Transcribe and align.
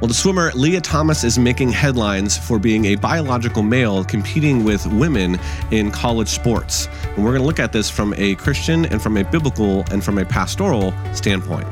Well, 0.00 0.08
the 0.08 0.14
swimmer 0.14 0.50
Lia 0.52 0.80
Thomas 0.80 1.22
is 1.22 1.38
making 1.38 1.70
headlines 1.70 2.36
for 2.36 2.58
being 2.58 2.86
a 2.86 2.96
biological 2.96 3.62
male 3.62 4.04
competing 4.04 4.64
with 4.64 4.84
women 4.86 5.38
in 5.70 5.90
college 5.92 6.28
sports. 6.28 6.88
And 7.14 7.24
we're 7.24 7.30
going 7.30 7.42
to 7.42 7.46
look 7.46 7.60
at 7.60 7.72
this 7.72 7.88
from 7.88 8.12
a 8.16 8.34
Christian 8.34 8.86
and 8.86 9.00
from 9.00 9.16
a 9.16 9.24
biblical 9.24 9.84
and 9.92 10.04
from 10.04 10.18
a 10.18 10.24
pastoral 10.24 10.92
standpoint. 11.14 11.66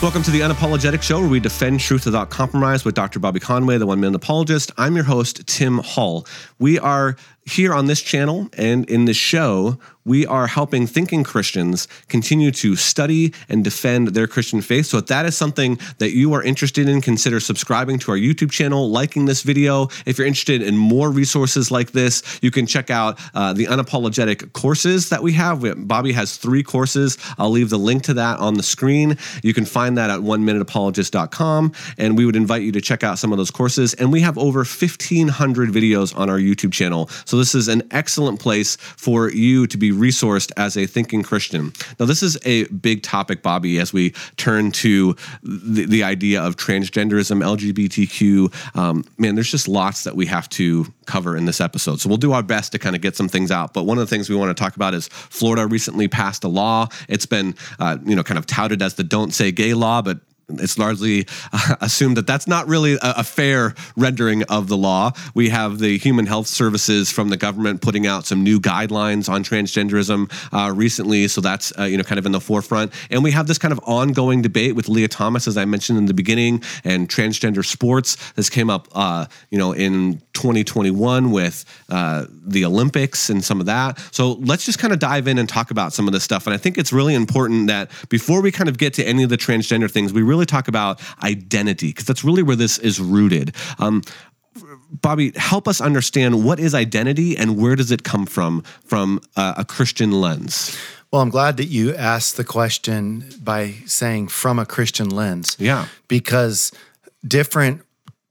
Welcome 0.00 0.22
to 0.22 0.30
the 0.30 0.40
Unapologetic 0.42 1.02
Show, 1.02 1.18
where 1.18 1.28
we 1.28 1.40
defend 1.40 1.80
truth 1.80 2.04
without 2.04 2.30
compromise 2.30 2.84
with 2.84 2.94
Dr. 2.94 3.18
Bobby 3.18 3.40
Conway, 3.40 3.78
the 3.78 3.86
one 3.86 3.98
minute 3.98 4.14
apologist. 4.14 4.70
I'm 4.78 4.94
your 4.94 5.04
host, 5.04 5.44
Tim 5.48 5.78
Hall. 5.78 6.24
We 6.60 6.78
are 6.78 7.16
here 7.48 7.72
on 7.72 7.86
this 7.86 8.02
channel 8.02 8.48
and 8.56 8.88
in 8.90 9.06
this 9.06 9.16
show, 9.16 9.78
we 10.08 10.24
are 10.24 10.46
helping 10.46 10.86
thinking 10.86 11.22
Christians 11.22 11.86
continue 12.08 12.50
to 12.52 12.76
study 12.76 13.34
and 13.48 13.62
defend 13.62 14.08
their 14.08 14.26
Christian 14.26 14.62
faith. 14.62 14.86
So 14.86 14.98
if 14.98 15.06
that 15.06 15.26
is 15.26 15.36
something 15.36 15.78
that 15.98 16.12
you 16.12 16.32
are 16.32 16.42
interested 16.42 16.88
in, 16.88 17.02
consider 17.02 17.40
subscribing 17.40 17.98
to 18.00 18.12
our 18.12 18.16
YouTube 18.16 18.50
channel, 18.50 18.90
liking 18.90 19.26
this 19.26 19.42
video. 19.42 19.88
If 20.06 20.16
you're 20.16 20.26
interested 20.26 20.62
in 20.62 20.78
more 20.78 21.10
resources 21.10 21.70
like 21.70 21.92
this, 21.92 22.38
you 22.40 22.50
can 22.50 22.66
check 22.66 22.90
out 22.90 23.20
uh, 23.34 23.52
the 23.52 23.66
unapologetic 23.66 24.54
courses 24.54 25.10
that 25.10 25.22
we 25.22 25.34
have. 25.34 25.86
Bobby 25.86 26.12
has 26.12 26.38
three 26.38 26.62
courses. 26.62 27.18
I'll 27.36 27.50
leave 27.50 27.68
the 27.68 27.78
link 27.78 28.04
to 28.04 28.14
that 28.14 28.38
on 28.38 28.54
the 28.54 28.62
screen. 28.62 29.18
You 29.42 29.52
can 29.52 29.66
find 29.66 29.98
that 29.98 30.08
at 30.08 30.22
one 30.22 30.42
minuteapologist.com. 30.44 31.72
And 31.98 32.16
we 32.16 32.24
would 32.24 32.36
invite 32.36 32.62
you 32.62 32.72
to 32.72 32.80
check 32.80 33.04
out 33.04 33.18
some 33.18 33.32
of 33.32 33.36
those 33.36 33.50
courses. 33.50 33.92
And 33.94 34.10
we 34.10 34.22
have 34.22 34.38
over 34.38 34.60
1,500 34.60 35.68
videos 35.68 36.16
on 36.16 36.30
our 36.30 36.38
YouTube 36.38 36.72
channel. 36.72 37.08
So 37.26 37.36
this 37.38 37.54
is 37.54 37.68
an 37.68 37.82
excellent 37.90 38.40
place 38.40 38.76
for 38.76 39.30
you 39.30 39.66
to 39.66 39.76
be 39.76 39.92
resourced 39.92 40.52
as 40.56 40.76
a 40.76 40.86
thinking 40.86 41.22
Christian. 41.22 41.72
Now, 41.98 42.06
this 42.06 42.22
is 42.22 42.38
a 42.44 42.64
big 42.64 43.02
topic, 43.02 43.42
Bobby, 43.42 43.78
as 43.78 43.92
we 43.92 44.10
turn 44.36 44.72
to 44.72 45.16
the, 45.42 45.86
the 45.86 46.02
idea 46.02 46.42
of 46.42 46.56
transgenderism, 46.56 47.42
LGBTQ. 47.42 48.76
Um, 48.76 49.04
man, 49.18 49.34
there's 49.34 49.50
just 49.50 49.68
lots 49.68 50.04
that 50.04 50.16
we 50.16 50.26
have 50.26 50.48
to 50.50 50.86
cover 51.06 51.36
in 51.36 51.46
this 51.46 51.60
episode. 51.60 52.00
So 52.00 52.08
we'll 52.08 52.18
do 52.18 52.32
our 52.32 52.42
best 52.42 52.72
to 52.72 52.78
kind 52.78 52.94
of 52.94 53.02
get 53.02 53.16
some 53.16 53.28
things 53.28 53.50
out. 53.50 53.74
But 53.74 53.84
one 53.84 53.98
of 53.98 54.08
the 54.08 54.14
things 54.14 54.28
we 54.28 54.36
want 54.36 54.56
to 54.56 54.62
talk 54.62 54.76
about 54.76 54.94
is 54.94 55.08
Florida 55.08 55.66
recently 55.66 56.08
passed 56.08 56.44
a 56.44 56.48
law. 56.48 56.88
It's 57.08 57.26
been, 57.26 57.54
uh, 57.78 57.98
you 58.04 58.14
know, 58.14 58.22
kind 58.22 58.38
of 58.38 58.46
touted 58.46 58.82
as 58.82 58.94
the 58.94 59.04
"Don't 59.04 59.32
Say 59.32 59.52
Gay" 59.52 59.74
law, 59.74 60.02
but 60.02 60.20
it's 60.48 60.78
largely 60.78 61.26
uh, 61.52 61.76
assumed 61.80 62.16
that 62.16 62.26
that's 62.26 62.46
not 62.46 62.66
really 62.66 62.96
a, 63.02 63.24
fair 63.28 63.74
rendering 63.96 64.42
of 64.44 64.68
the 64.68 64.76
law. 64.76 65.12
We 65.34 65.50
have 65.50 65.78
the 65.78 65.98
Human 65.98 66.26
Health 66.26 66.46
Services 66.46 67.10
from 67.10 67.28
the 67.28 67.36
government 67.36 67.82
putting 67.82 68.06
out 68.06 68.24
some 68.24 68.42
new 68.42 68.58
guidelines 68.58 69.28
on 69.28 69.44
transgenderism 69.44 70.32
uh, 70.52 70.72
recently, 70.72 71.28
so 71.28 71.40
that's 71.40 71.76
uh, 71.78 71.84
you 71.84 71.98
know 71.98 72.04
kind 72.04 72.18
of 72.18 72.24
in 72.26 72.32
the 72.32 72.40
forefront. 72.40 72.92
And 73.10 73.22
we 73.22 73.30
have 73.32 73.46
this 73.46 73.58
kind 73.58 73.72
of 73.72 73.80
ongoing 73.84 74.40
debate 74.40 74.74
with 74.74 74.88
Lia 74.88 75.08
Thomas, 75.08 75.46
as 75.46 75.58
I 75.58 75.64
mentioned 75.66 75.98
in 75.98 76.06
the 76.06 76.14
beginning, 76.14 76.62
and 76.84 77.08
transgender 77.08 77.64
sports. 77.64 78.16
This 78.32 78.48
came 78.48 78.70
up, 78.70 78.88
uh, 78.92 79.26
you 79.50 79.58
know, 79.58 79.72
in 79.72 80.22
2021 80.38 81.32
with 81.32 81.64
uh, 81.90 82.26
the 82.30 82.64
Olympics 82.64 83.28
and 83.28 83.44
some 83.44 83.58
of 83.60 83.66
that. 83.66 83.98
So 84.12 84.34
let's 84.34 84.64
just 84.64 84.78
kind 84.78 84.92
of 84.92 85.00
dive 85.00 85.26
in 85.26 85.36
and 85.36 85.48
talk 85.48 85.70
about 85.70 85.92
some 85.92 86.06
of 86.06 86.12
this 86.12 86.22
stuff. 86.22 86.46
And 86.46 86.54
I 86.54 86.58
think 86.58 86.78
it's 86.78 86.92
really 86.92 87.14
important 87.14 87.66
that 87.66 87.90
before 88.08 88.40
we 88.40 88.52
kind 88.52 88.68
of 88.68 88.78
get 88.78 88.94
to 88.94 89.04
any 89.04 89.24
of 89.24 89.30
the 89.30 89.36
transgender 89.36 89.90
things, 89.90 90.12
we 90.12 90.22
really 90.22 90.37
really 90.38 90.46
talk 90.46 90.68
about 90.68 91.00
identity 91.22 91.88
because 91.88 92.06
that's 92.06 92.24
really 92.24 92.42
where 92.42 92.56
this 92.56 92.78
is 92.78 93.00
rooted. 93.00 93.54
Um, 93.78 94.02
Bobby, 94.90 95.32
help 95.36 95.68
us 95.68 95.80
understand 95.80 96.44
what 96.44 96.58
is 96.58 96.74
identity 96.74 97.36
and 97.36 97.56
where 97.56 97.76
does 97.76 97.90
it 97.90 98.02
come 98.02 98.26
from 98.26 98.62
from 98.84 99.20
uh, 99.36 99.54
a 99.56 99.64
Christian 99.64 100.10
lens? 100.12 100.76
Well, 101.12 101.22
I'm 101.22 101.30
glad 101.30 101.56
that 101.56 101.66
you 101.66 101.94
asked 101.94 102.36
the 102.36 102.44
question 102.44 103.24
by 103.42 103.74
saying 103.86 104.28
from 104.28 104.58
a 104.58 104.66
Christian 104.66 105.08
lens. 105.08 105.56
Yeah. 105.58 105.86
Because 106.06 106.72
different 107.26 107.82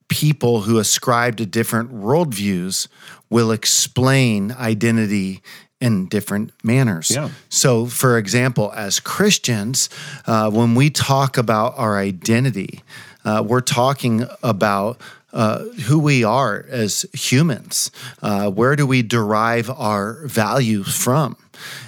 people 0.10 0.62
who 0.62 0.78
ascribe 0.80 1.38
to 1.38 1.46
different 1.46 1.92
worldviews 1.92 2.88
will 3.30 3.52
explain 3.52 4.52
identity 4.54 5.42
in 5.80 6.08
different 6.08 6.52
manners. 6.64 7.12
Yeah. 7.12 7.30
So, 7.50 7.86
for 7.86 8.18
example, 8.18 8.72
as 8.76 9.00
Christians, 9.00 9.90
uh, 10.26 10.50
when 10.50 10.76
we 10.76 10.90
talk 10.90 11.38
about 11.38 11.78
our 11.78 11.98
identity, 11.98 12.82
uh, 13.24 13.44
we're 13.46 13.62
talking 13.62 14.26
about 14.42 15.00
uh, 15.34 15.60
who 15.88 16.00
we 16.00 16.24
are 16.24 16.66
as 16.70 17.06
humans. 17.14 17.92
Uh, 18.22 18.50
where 18.50 18.76
do 18.76 18.88
we 18.88 19.02
derive 19.02 19.70
our 19.70 20.26
value 20.26 20.84
from? 20.84 21.36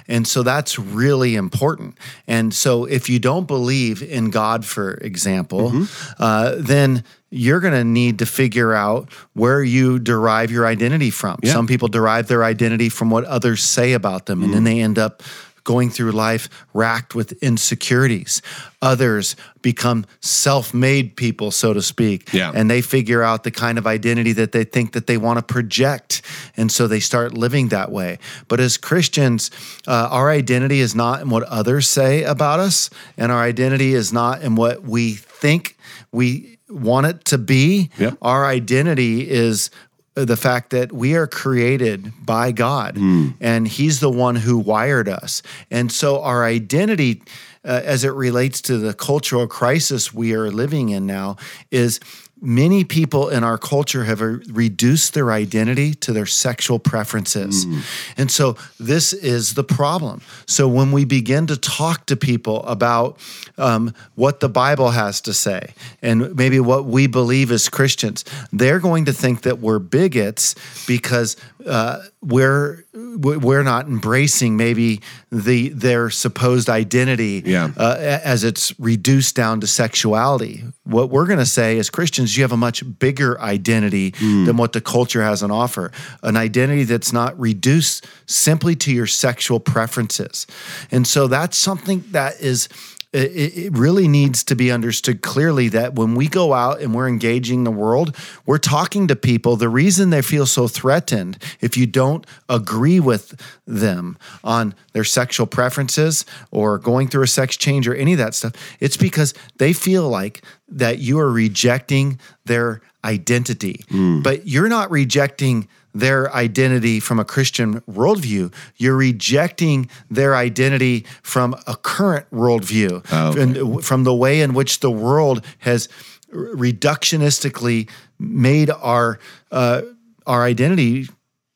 And 0.07 0.27
so 0.27 0.43
that's 0.43 0.77
really 0.77 1.35
important. 1.35 1.97
And 2.27 2.53
so 2.53 2.85
if 2.85 3.09
you 3.09 3.19
don't 3.19 3.47
believe 3.47 4.03
in 4.03 4.29
God, 4.29 4.65
for 4.65 4.95
example, 4.95 5.71
mm-hmm. 5.71 6.21
uh, 6.21 6.55
then 6.57 7.03
you're 7.31 7.59
going 7.59 7.73
to 7.73 7.83
need 7.83 8.19
to 8.19 8.25
figure 8.25 8.73
out 8.73 9.11
where 9.33 9.63
you 9.63 9.99
derive 9.99 10.51
your 10.51 10.65
identity 10.65 11.11
from. 11.11 11.39
Yeah. 11.43 11.53
Some 11.53 11.67
people 11.67 11.87
derive 11.87 12.27
their 12.27 12.43
identity 12.43 12.89
from 12.89 13.09
what 13.09 13.25
others 13.25 13.63
say 13.63 13.93
about 13.93 14.25
them, 14.25 14.43
and 14.43 14.53
then 14.53 14.61
mm. 14.61 14.65
they 14.65 14.79
end 14.81 14.97
up 14.97 15.21
going 15.65 15.91
through 15.91 16.11
life 16.11 16.49
racked 16.73 17.13
with 17.13 17.31
insecurities. 17.43 18.41
Others 18.81 19.35
become 19.61 20.05
self-made 20.21 21.15
people, 21.15 21.51
so 21.51 21.73
to 21.73 21.81
speak, 21.81 22.33
yeah. 22.33 22.51
and 22.55 22.71
they 22.71 22.81
figure 22.81 23.21
out 23.21 23.43
the 23.43 23.51
kind 23.51 23.77
of 23.77 23.85
identity 23.85 24.31
that 24.31 24.51
they 24.51 24.63
think 24.63 24.93
that 24.93 25.05
they 25.05 25.17
want 25.17 25.37
to 25.37 25.43
project, 25.43 26.23
and 26.57 26.71
so 26.71 26.87
they 26.87 26.99
start 26.99 27.33
living 27.33 27.67
that 27.67 27.91
way. 27.91 28.17
But 28.47 28.59
as 28.59 28.77
Christians, 28.77 29.51
uh, 29.87 30.07
our 30.09 30.31
identity 30.31 30.79
is 30.79 30.95
not 30.95 31.21
in 31.21 31.29
what 31.29 31.43
others 31.43 31.87
say 31.87 32.23
about 32.23 32.59
us, 32.59 32.89
and 33.17 33.31
our 33.31 33.43
identity 33.43 33.93
is 33.93 34.11
not 34.11 34.41
in 34.41 34.55
what 34.55 34.81
we 34.81 35.13
think 35.13 35.77
we 36.11 36.57
want 36.69 37.07
it 37.07 37.25
to 37.25 37.37
be. 37.37 37.89
Yep. 37.97 38.17
Our 38.21 38.45
identity 38.45 39.29
is 39.29 39.69
the 40.15 40.37
fact 40.37 40.71
that 40.71 40.91
we 40.91 41.15
are 41.15 41.27
created 41.27 42.11
by 42.25 42.51
God 42.51 42.95
mm. 42.95 43.33
and 43.39 43.67
He's 43.67 43.99
the 43.99 44.09
one 44.09 44.35
who 44.35 44.57
wired 44.57 45.07
us. 45.07 45.41
And 45.71 45.91
so 45.91 46.21
our 46.21 46.43
identity, 46.45 47.21
uh, 47.63 47.81
as 47.83 48.03
it 48.03 48.13
relates 48.13 48.61
to 48.61 48.77
the 48.77 48.93
cultural 48.93 49.47
crisis 49.47 50.13
we 50.13 50.33
are 50.33 50.51
living 50.51 50.89
in 50.89 51.05
now, 51.05 51.37
is 51.71 51.99
many 52.41 52.83
people 52.83 53.29
in 53.29 53.43
our 53.43 53.57
culture 53.57 54.05
have 54.05 54.21
reduced 54.21 55.13
their 55.13 55.31
identity 55.31 55.93
to 55.93 56.13
their 56.13 56.25
sexual 56.25 56.79
preferences. 56.79 57.65
Mm. 57.65 57.81
And 58.17 58.31
so 58.31 58.55
this 58.79 59.13
is 59.13 59.55
the 59.55 59.63
problem. 59.63 60.21
So 60.45 60.67
when 60.67 60.91
we 60.91 61.05
begin 61.05 61.47
to 61.47 61.57
talk 61.57 62.05
to 62.07 62.15
people 62.15 62.63
about 62.63 63.19
um, 63.57 63.93
what 64.15 64.39
the 64.39 64.49
Bible 64.49 64.91
has 64.91 65.21
to 65.21 65.33
say 65.33 65.73
and 66.01 66.35
maybe 66.35 66.59
what 66.59 66.85
we 66.85 67.07
believe 67.07 67.51
as 67.51 67.67
Christians, 67.69 68.23
they're 68.51 68.79
going 68.79 69.05
to 69.05 69.13
think 69.13 69.41
that 69.41 69.59
we're 69.59 69.79
bigots 69.79 70.55
because 70.87 71.35
uh, 71.65 72.01
we're 72.21 72.85
we're 72.93 73.63
not 73.63 73.87
embracing 73.87 74.55
maybe 74.55 75.01
the 75.31 75.69
their 75.69 76.09
supposed 76.09 76.69
identity 76.69 77.43
yeah. 77.45 77.71
uh, 77.75 77.97
as 77.99 78.43
it's 78.43 78.77
reduced 78.79 79.35
down 79.35 79.59
to 79.59 79.67
sexuality. 79.67 80.63
What 80.83 81.09
we're 81.09 81.25
going 81.25 81.39
to 81.39 81.45
say 81.45 81.77
as 81.77 81.89
Christians, 81.89 82.37
you 82.37 82.43
have 82.43 82.51
a 82.51 82.57
much 82.57 82.83
bigger 82.99 83.39
identity 83.41 84.11
mm. 84.11 84.45
than 84.45 84.57
what 84.57 84.73
the 84.73 84.81
culture 84.81 85.21
has 85.21 85.43
on 85.43 85.51
offer. 85.51 85.91
An 86.23 86.37
identity 86.37 86.85
that's 86.85 87.11
not 87.11 87.37
reduced 87.39 88.07
simply 88.25 88.75
to 88.77 88.91
your 88.93 89.07
sexual 89.07 89.59
preferences, 89.59 90.47
and 90.91 91.05
so 91.05 91.27
that's 91.27 91.57
something 91.57 92.05
that 92.11 92.39
is 92.39 92.69
it, 93.11 93.57
it 93.57 93.77
really 93.77 94.07
needs 94.07 94.43
to 94.43 94.55
be 94.55 94.71
understood 94.71 95.21
clearly 95.21 95.67
that 95.69 95.95
when 95.95 96.13
we 96.13 96.27
go 96.27 96.53
out 96.53 96.79
and 96.79 96.93
we're 96.93 97.07
engaging 97.07 97.63
the 97.63 97.71
world, 97.71 98.15
we're 98.45 98.59
talking 98.59 99.07
to 99.07 99.15
people. 99.15 99.55
The 99.55 99.69
reason 99.69 100.11
they 100.11 100.21
feel 100.21 100.45
so 100.45 100.67
threatened, 100.67 101.41
if 101.59 101.75
you 101.75 101.87
don't 101.87 102.25
agree 102.47 102.99
with 102.99 103.41
them 103.65 104.17
on 104.43 104.75
their 104.93 105.03
sexual 105.03 105.47
preferences 105.47 106.23
or 106.51 106.77
going 106.77 107.07
through 107.07 107.23
a 107.23 107.27
sex 107.27 107.57
change 107.57 107.87
or 107.87 107.95
any 107.95 108.13
of 108.13 108.19
that 108.19 108.35
stuff, 108.35 108.53
it's 108.79 108.97
because 108.97 109.33
they 109.57 109.73
feel 109.73 110.07
like 110.07 110.43
that 110.67 110.99
you 110.99 111.19
are 111.19 111.31
rejecting 111.31 112.19
their 112.45 112.81
identity. 113.03 113.83
Mm. 113.89 114.21
But 114.21 114.47
you're 114.47 114.69
not 114.69 114.91
rejecting 114.91 115.67
their 115.93 116.33
identity 116.33 116.99
from 116.99 117.19
a 117.19 117.25
Christian 117.25 117.81
worldview. 117.81 118.53
You're 118.77 118.95
rejecting 118.95 119.89
their 120.09 120.35
identity 120.35 121.05
from 121.23 121.55
a 121.67 121.75
current 121.75 122.29
worldview, 122.31 123.05
oh, 123.11 123.29
okay. 123.29 123.41
and 123.41 123.83
from 123.83 124.03
the 124.03 124.13
way 124.13 124.41
in 124.41 124.53
which 124.53 124.79
the 124.79 124.91
world 124.91 125.43
has 125.59 125.89
reductionistically 126.31 127.89
made 128.19 128.69
our 128.69 129.19
uh, 129.51 129.81
our 130.27 130.43
identity 130.43 131.07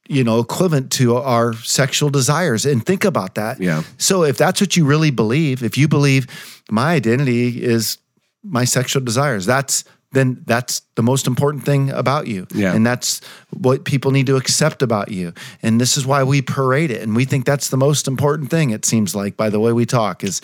you 0.08 0.24
know 0.24 0.40
equivalent 0.40 0.92
to 0.92 1.16
our 1.16 1.54
sexual 1.54 2.10
desires 2.10 2.66
and 2.66 2.86
think 2.86 3.06
about 3.06 3.36
that 3.36 3.62
yeah 3.62 3.84
so 3.98 4.24
if 4.24 4.38
that's 4.38 4.60
what 4.60 4.76
you 4.76 4.86
really 4.86 5.12
believe 5.12 5.64
if 5.64 5.78
you 5.78 5.88
believe 5.88 6.28
my 6.70 6.94
identity 6.94 7.64
is 7.64 8.00
my 8.44 8.66
sexual 8.66 9.02
desires 9.02 9.46
that's 9.46 9.86
then 10.12 10.42
that's 10.46 10.82
the 10.96 11.04
most 11.04 11.26
important 11.28 11.64
thing 11.66 11.90
about 11.90 12.28
you. 12.28 12.46
Yeah. 12.54 12.74
And 12.74 12.86
that's 12.86 13.20
what 13.50 13.84
people 13.84 14.12
need 14.12 14.28
to 14.28 14.36
accept 14.36 14.82
about 14.82 15.10
you. 15.12 15.34
And 15.62 15.80
this 15.82 15.98
is 15.98 16.06
why 16.06 16.24
we 16.24 16.42
parade 16.42 16.92
it. 16.92 17.02
And 17.02 17.16
we 17.16 17.26
think 17.26 17.46
that's 17.46 17.70
the 17.70 17.78
most 17.78 18.08
important 18.08 18.50
thing, 18.52 18.70
it 18.72 18.86
seems 18.86 19.16
like, 19.16 19.36
by 19.36 19.50
the 19.50 19.60
way 19.60 19.72
we 19.74 19.86
talk, 19.86 20.24
is 20.24 20.42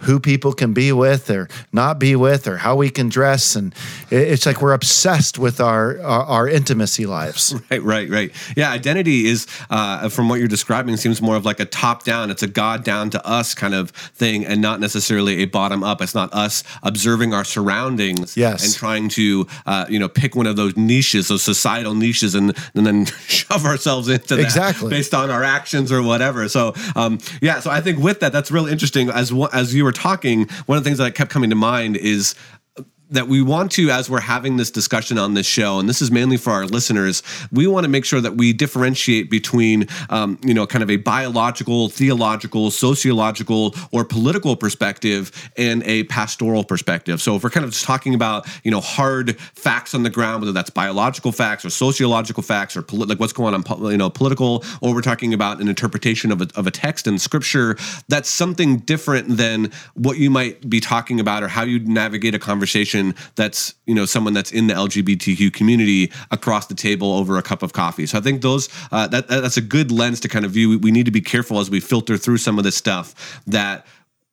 who 0.00 0.20
people 0.20 0.52
can 0.52 0.72
be 0.74 0.92
with 0.92 1.30
or 1.30 1.48
not 1.72 1.98
be 1.98 2.14
with 2.16 2.46
or 2.46 2.58
how 2.58 2.76
we 2.76 2.90
can 2.90 3.08
dress. 3.08 3.56
And 3.56 3.74
it's 4.10 4.44
like 4.44 4.60
we're 4.60 4.72
obsessed 4.74 5.38
with 5.38 5.60
our, 5.60 5.98
our, 6.02 6.22
our 6.24 6.48
intimacy 6.48 7.06
lives. 7.06 7.54
Right, 7.70 7.82
right, 7.82 8.10
right. 8.10 8.32
Yeah, 8.56 8.70
identity 8.70 9.26
is, 9.26 9.46
uh, 9.70 10.08
from 10.08 10.28
what 10.28 10.38
you're 10.38 10.48
describing, 10.48 10.96
seems 10.96 11.22
more 11.22 11.34
of 11.34 11.44
like 11.44 11.60
a 11.60 11.64
top 11.64 12.04
down. 12.04 12.30
It's 12.30 12.42
a 12.42 12.46
God 12.46 12.84
down 12.84 13.10
to 13.10 13.26
us 13.26 13.54
kind 13.54 13.74
of 13.74 13.90
thing, 13.90 14.44
and 14.44 14.60
not 14.60 14.80
necessarily 14.80 15.42
a 15.42 15.46
bottom 15.46 15.82
up. 15.82 16.02
It's 16.02 16.14
not 16.14 16.32
us 16.34 16.62
observing 16.82 17.32
our 17.32 17.44
surroundings 17.44 18.36
Yes. 18.36 18.64
and 18.64 18.74
trying 18.74 19.08
to, 19.10 19.46
uh, 19.66 19.83
you 19.88 19.98
know, 19.98 20.08
pick 20.08 20.34
one 20.34 20.46
of 20.46 20.56
those 20.56 20.76
niches, 20.76 21.28
those 21.28 21.42
societal 21.42 21.94
niches, 21.94 22.34
and 22.34 22.56
and 22.74 22.86
then 22.86 23.04
shove 23.28 23.64
ourselves 23.64 24.08
into 24.08 24.36
that 24.36 24.42
Exactly. 24.42 24.90
based 24.90 25.14
on 25.14 25.30
our 25.30 25.42
actions 25.44 25.90
or 25.92 26.02
whatever. 26.02 26.48
So, 26.48 26.74
um, 26.96 27.18
yeah. 27.40 27.60
So 27.60 27.70
I 27.70 27.80
think 27.80 27.98
with 27.98 28.20
that, 28.20 28.32
that's 28.32 28.50
really 28.50 28.72
interesting. 28.72 29.10
As 29.10 29.32
as 29.52 29.74
you 29.74 29.84
were 29.84 29.92
talking, 29.92 30.48
one 30.66 30.78
of 30.78 30.84
the 30.84 30.88
things 30.88 30.98
that 30.98 31.14
kept 31.14 31.30
coming 31.30 31.50
to 31.50 31.56
mind 31.56 31.96
is 31.96 32.34
that 33.14 33.28
we 33.28 33.40
want 33.40 33.72
to, 33.72 33.90
as 33.90 34.10
we're 34.10 34.20
having 34.20 34.56
this 34.56 34.70
discussion 34.70 35.18
on 35.18 35.34
this 35.34 35.46
show, 35.46 35.78
and 35.78 35.88
this 35.88 36.02
is 36.02 36.10
mainly 36.10 36.36
for 36.36 36.50
our 36.50 36.66
listeners, 36.66 37.22
we 37.52 37.66
want 37.66 37.84
to 37.84 37.88
make 37.88 38.04
sure 38.04 38.20
that 38.20 38.36
we 38.36 38.52
differentiate 38.52 39.30
between, 39.30 39.86
um, 40.10 40.38
you 40.44 40.52
know, 40.52 40.66
kind 40.66 40.82
of 40.82 40.90
a 40.90 40.96
biological, 40.96 41.88
theological, 41.88 42.70
sociological, 42.70 43.74
or 43.92 44.04
political 44.04 44.56
perspective 44.56 45.30
and 45.56 45.82
a 45.84 46.02
pastoral 46.04 46.64
perspective. 46.64 47.22
So 47.22 47.36
if 47.36 47.44
we're 47.44 47.50
kind 47.50 47.64
of 47.64 47.70
just 47.70 47.84
talking 47.84 48.14
about, 48.14 48.46
you 48.64 48.70
know, 48.70 48.80
hard 48.80 49.38
facts 49.40 49.94
on 49.94 50.02
the 50.02 50.10
ground, 50.10 50.42
whether 50.42 50.52
that's 50.52 50.70
biological 50.70 51.30
facts 51.30 51.64
or 51.64 51.70
sociological 51.70 52.42
facts 52.42 52.76
or 52.76 52.82
polit- 52.82 53.08
like 53.08 53.20
what's 53.20 53.32
going 53.32 53.54
on, 53.54 53.64
you 53.90 53.96
know, 53.96 54.10
political, 54.10 54.64
or 54.80 54.92
we're 54.92 55.02
talking 55.02 55.32
about 55.32 55.60
an 55.60 55.68
interpretation 55.68 56.32
of 56.32 56.42
a, 56.42 56.48
of 56.56 56.66
a 56.66 56.70
text 56.70 57.06
in 57.06 57.18
scripture, 57.18 57.76
that's 58.08 58.28
something 58.28 58.78
different 58.78 59.36
than 59.36 59.70
what 59.94 60.18
you 60.18 60.30
might 60.30 60.68
be 60.68 60.80
talking 60.80 61.20
about 61.20 61.42
or 61.42 61.48
how 61.48 61.62
you 61.62 61.78
navigate 61.78 62.34
a 62.34 62.38
conversation 62.38 63.03
that's, 63.34 63.74
you 63.86 63.94
know, 63.94 64.06
someone 64.06 64.32
that's 64.32 64.52
in 64.52 64.68
the 64.68 64.74
LGBTQ 64.74 65.52
community 65.52 66.12
across 66.30 66.66
the 66.66 66.74
table 66.74 67.12
over 67.12 67.36
a 67.36 67.42
cup 67.42 67.62
of 67.62 67.72
coffee. 67.72 68.06
So 68.06 68.18
I 68.18 68.20
think 68.20 68.40
those, 68.40 68.68
uh, 68.92 69.08
that, 69.08 69.28
that's 69.28 69.56
a 69.56 69.60
good 69.60 69.90
lens 69.90 70.20
to 70.20 70.28
kind 70.28 70.44
of 70.44 70.52
view. 70.52 70.70
We, 70.70 70.76
we 70.76 70.90
need 70.90 71.04
to 71.06 71.12
be 71.12 71.20
careful 71.20 71.58
as 71.58 71.68
we 71.68 71.80
filter 71.80 72.16
through 72.16 72.38
some 72.38 72.58
of 72.58 72.64
this 72.64 72.76
stuff 72.76 73.42
that 73.46 73.84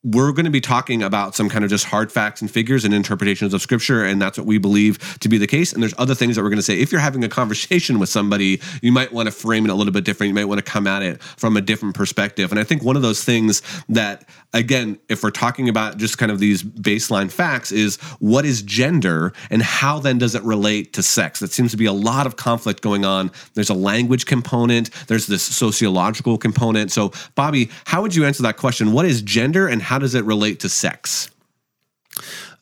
we're 0.03 0.31
going 0.31 0.45
to 0.45 0.51
be 0.51 0.61
talking 0.61 1.03
about 1.03 1.35
some 1.35 1.47
kind 1.47 1.63
of 1.63 1.69
just 1.69 1.85
hard 1.85 2.11
facts 2.11 2.41
and 2.41 2.49
figures 2.49 2.83
and 2.83 2.93
interpretations 2.93 3.53
of 3.53 3.61
scripture 3.61 4.03
and 4.03 4.19
that's 4.19 4.35
what 4.35 4.47
we 4.47 4.57
believe 4.57 4.97
to 5.19 5.29
be 5.29 5.37
the 5.37 5.45
case. 5.45 5.73
And 5.73 5.81
there's 5.83 5.93
other 5.99 6.15
things 6.15 6.35
that 6.35 6.41
we're 6.41 6.49
going 6.49 6.57
to 6.57 6.63
say. 6.63 6.79
If 6.79 6.91
you're 6.91 7.01
having 7.01 7.23
a 7.23 7.29
conversation 7.29 7.99
with 7.99 8.09
somebody 8.09 8.59
you 8.81 8.91
might 8.91 9.13
want 9.13 9.27
to 9.27 9.31
frame 9.31 9.63
it 9.63 9.69
a 9.69 9.75
little 9.75 9.93
bit 9.93 10.03
different. 10.03 10.29
You 10.29 10.33
might 10.33 10.45
want 10.45 10.57
to 10.57 10.69
come 10.69 10.87
at 10.87 11.03
it 11.03 11.21
from 11.21 11.55
a 11.55 11.61
different 11.61 11.93
perspective. 11.93 12.51
And 12.51 12.59
i 12.59 12.63
think 12.63 12.83
one 12.83 12.95
of 12.95 13.03
those 13.03 13.23
things 13.23 13.61
that 13.89 14.27
again 14.53 14.99
if 15.07 15.21
we're 15.21 15.29
talking 15.29 15.69
about 15.69 15.97
just 15.97 16.17
kind 16.17 16.31
of 16.31 16.39
these 16.39 16.63
baseline 16.63 17.31
facts 17.31 17.71
is 17.71 17.97
what 18.19 18.43
is 18.43 18.63
gender 18.63 19.33
and 19.51 19.61
how 19.61 19.99
then 19.99 20.17
does 20.17 20.33
it 20.33 20.41
relate 20.41 20.93
to 20.93 21.03
sex? 21.03 21.39
That 21.41 21.51
seems 21.51 21.71
to 21.71 21.77
be 21.77 21.85
a 21.85 21.93
lot 21.93 22.25
of 22.25 22.37
conflict 22.37 22.81
going 22.81 23.05
on. 23.05 23.31
There's 23.53 23.69
a 23.69 23.75
language 23.75 24.25
component. 24.25 24.89
There's 25.05 25.27
this 25.27 25.43
sociological 25.43 26.39
component. 26.39 26.91
So 26.91 27.11
bobby 27.35 27.69
how 27.85 28.01
would 28.01 28.15
you 28.15 28.25
answer 28.25 28.41
that 28.43 28.57
question? 28.57 28.93
What 28.93 29.05
is 29.05 29.21
gender 29.21 29.67
and 29.67 29.81
how 29.91 29.99
does 29.99 30.15
it 30.15 30.23
relate 30.23 30.61
to 30.61 30.69
sex 30.69 31.29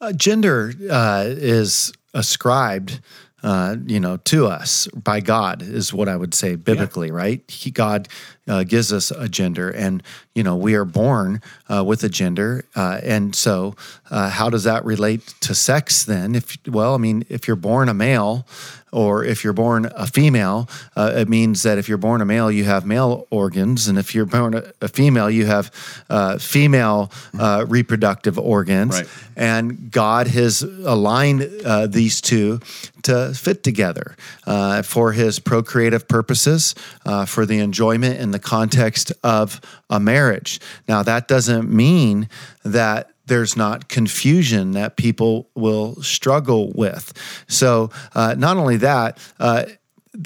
Uh, 0.01 0.11
gender 0.13 0.73
uh, 0.89 1.25
is 1.27 1.91
ascribed, 2.13 3.01
uh, 3.43 3.75
you 3.85 3.99
know, 3.99 4.17
to 4.17 4.47
us 4.47 4.87
by 4.95 5.19
God 5.19 5.61
is 5.61 5.93
what 5.93 6.07
I 6.09 6.15
would 6.15 6.33
say 6.33 6.55
biblically, 6.55 7.11
right? 7.11 7.43
He, 7.47 7.69
God 7.69 8.07
uh, 8.49 8.63
gives 8.63 8.91
us 8.91 9.11
a 9.11 9.29
gender, 9.29 9.69
and 9.69 10.03
you 10.35 10.43
know, 10.43 10.57
we 10.57 10.75
are 10.75 10.85
born 10.85 11.41
uh, 11.69 11.83
with 11.85 12.03
a 12.03 12.09
gender, 12.09 12.65
uh, 12.75 12.99
and 13.03 13.35
so 13.35 13.75
uh, 14.09 14.29
how 14.29 14.49
does 14.49 14.63
that 14.63 14.83
relate 14.85 15.35
to 15.41 15.53
sex? 15.53 16.03
Then, 16.05 16.35
if 16.35 16.57
well, 16.67 16.95
I 16.95 16.97
mean, 16.97 17.23
if 17.29 17.47
you're 17.47 17.61
born 17.61 17.89
a 17.89 17.93
male. 17.93 18.45
Or 18.91 19.23
if 19.23 19.43
you're 19.43 19.53
born 19.53 19.85
a 19.95 20.07
female, 20.07 20.67
uh, 20.95 21.13
it 21.21 21.29
means 21.29 21.61
that 21.61 21.77
if 21.77 21.87
you're 21.87 21.99
born 21.99 22.21
a 22.21 22.25
male, 22.25 22.49
you 22.49 22.63
have 22.63 22.87
male 22.87 23.27
organs, 23.29 23.87
and 23.87 23.99
if 23.99 24.15
you're 24.15 24.25
born 24.25 24.55
a, 24.55 24.63
a 24.81 24.87
female, 24.87 25.29
you 25.29 25.45
have 25.45 25.69
uh, 26.09 26.39
female 26.39 27.11
uh, 27.37 27.65
reproductive 27.69 28.39
organs 28.39 28.95
Right. 28.95 29.07
and 29.35 29.91
God 29.91 30.25
has 30.27 30.63
aligned 30.63 31.47
uh, 31.63 31.85
these 31.85 32.19
two 32.19 32.61
to 33.03 33.31
fit 33.35 33.61
together 33.63 34.15
uh, 34.47 34.81
for 34.81 35.11
His 35.13 35.37
procreative 35.39 36.07
purposes, 36.07 36.73
uh, 37.05 37.25
for 37.25 37.45
the 37.45 37.59
enjoyment 37.59 38.19
in 38.19 38.31
the 38.31 38.38
context 38.39 39.11
of 39.23 39.61
a 39.89 39.99
marriage. 39.99 40.59
Now, 40.87 41.03
that 41.03 41.27
doesn't 41.27 41.69
mean 41.69 42.29
that 42.63 43.11
there's 43.25 43.55
not 43.55 43.89
confusion 43.89 44.71
that 44.71 44.97
people 44.97 45.49
will 45.55 46.01
struggle 46.01 46.71
with. 46.73 47.13
So, 47.47 47.91
uh, 48.15 48.35
not 48.37 48.57
only 48.57 48.77
that, 48.77 49.19
uh, 49.39 49.65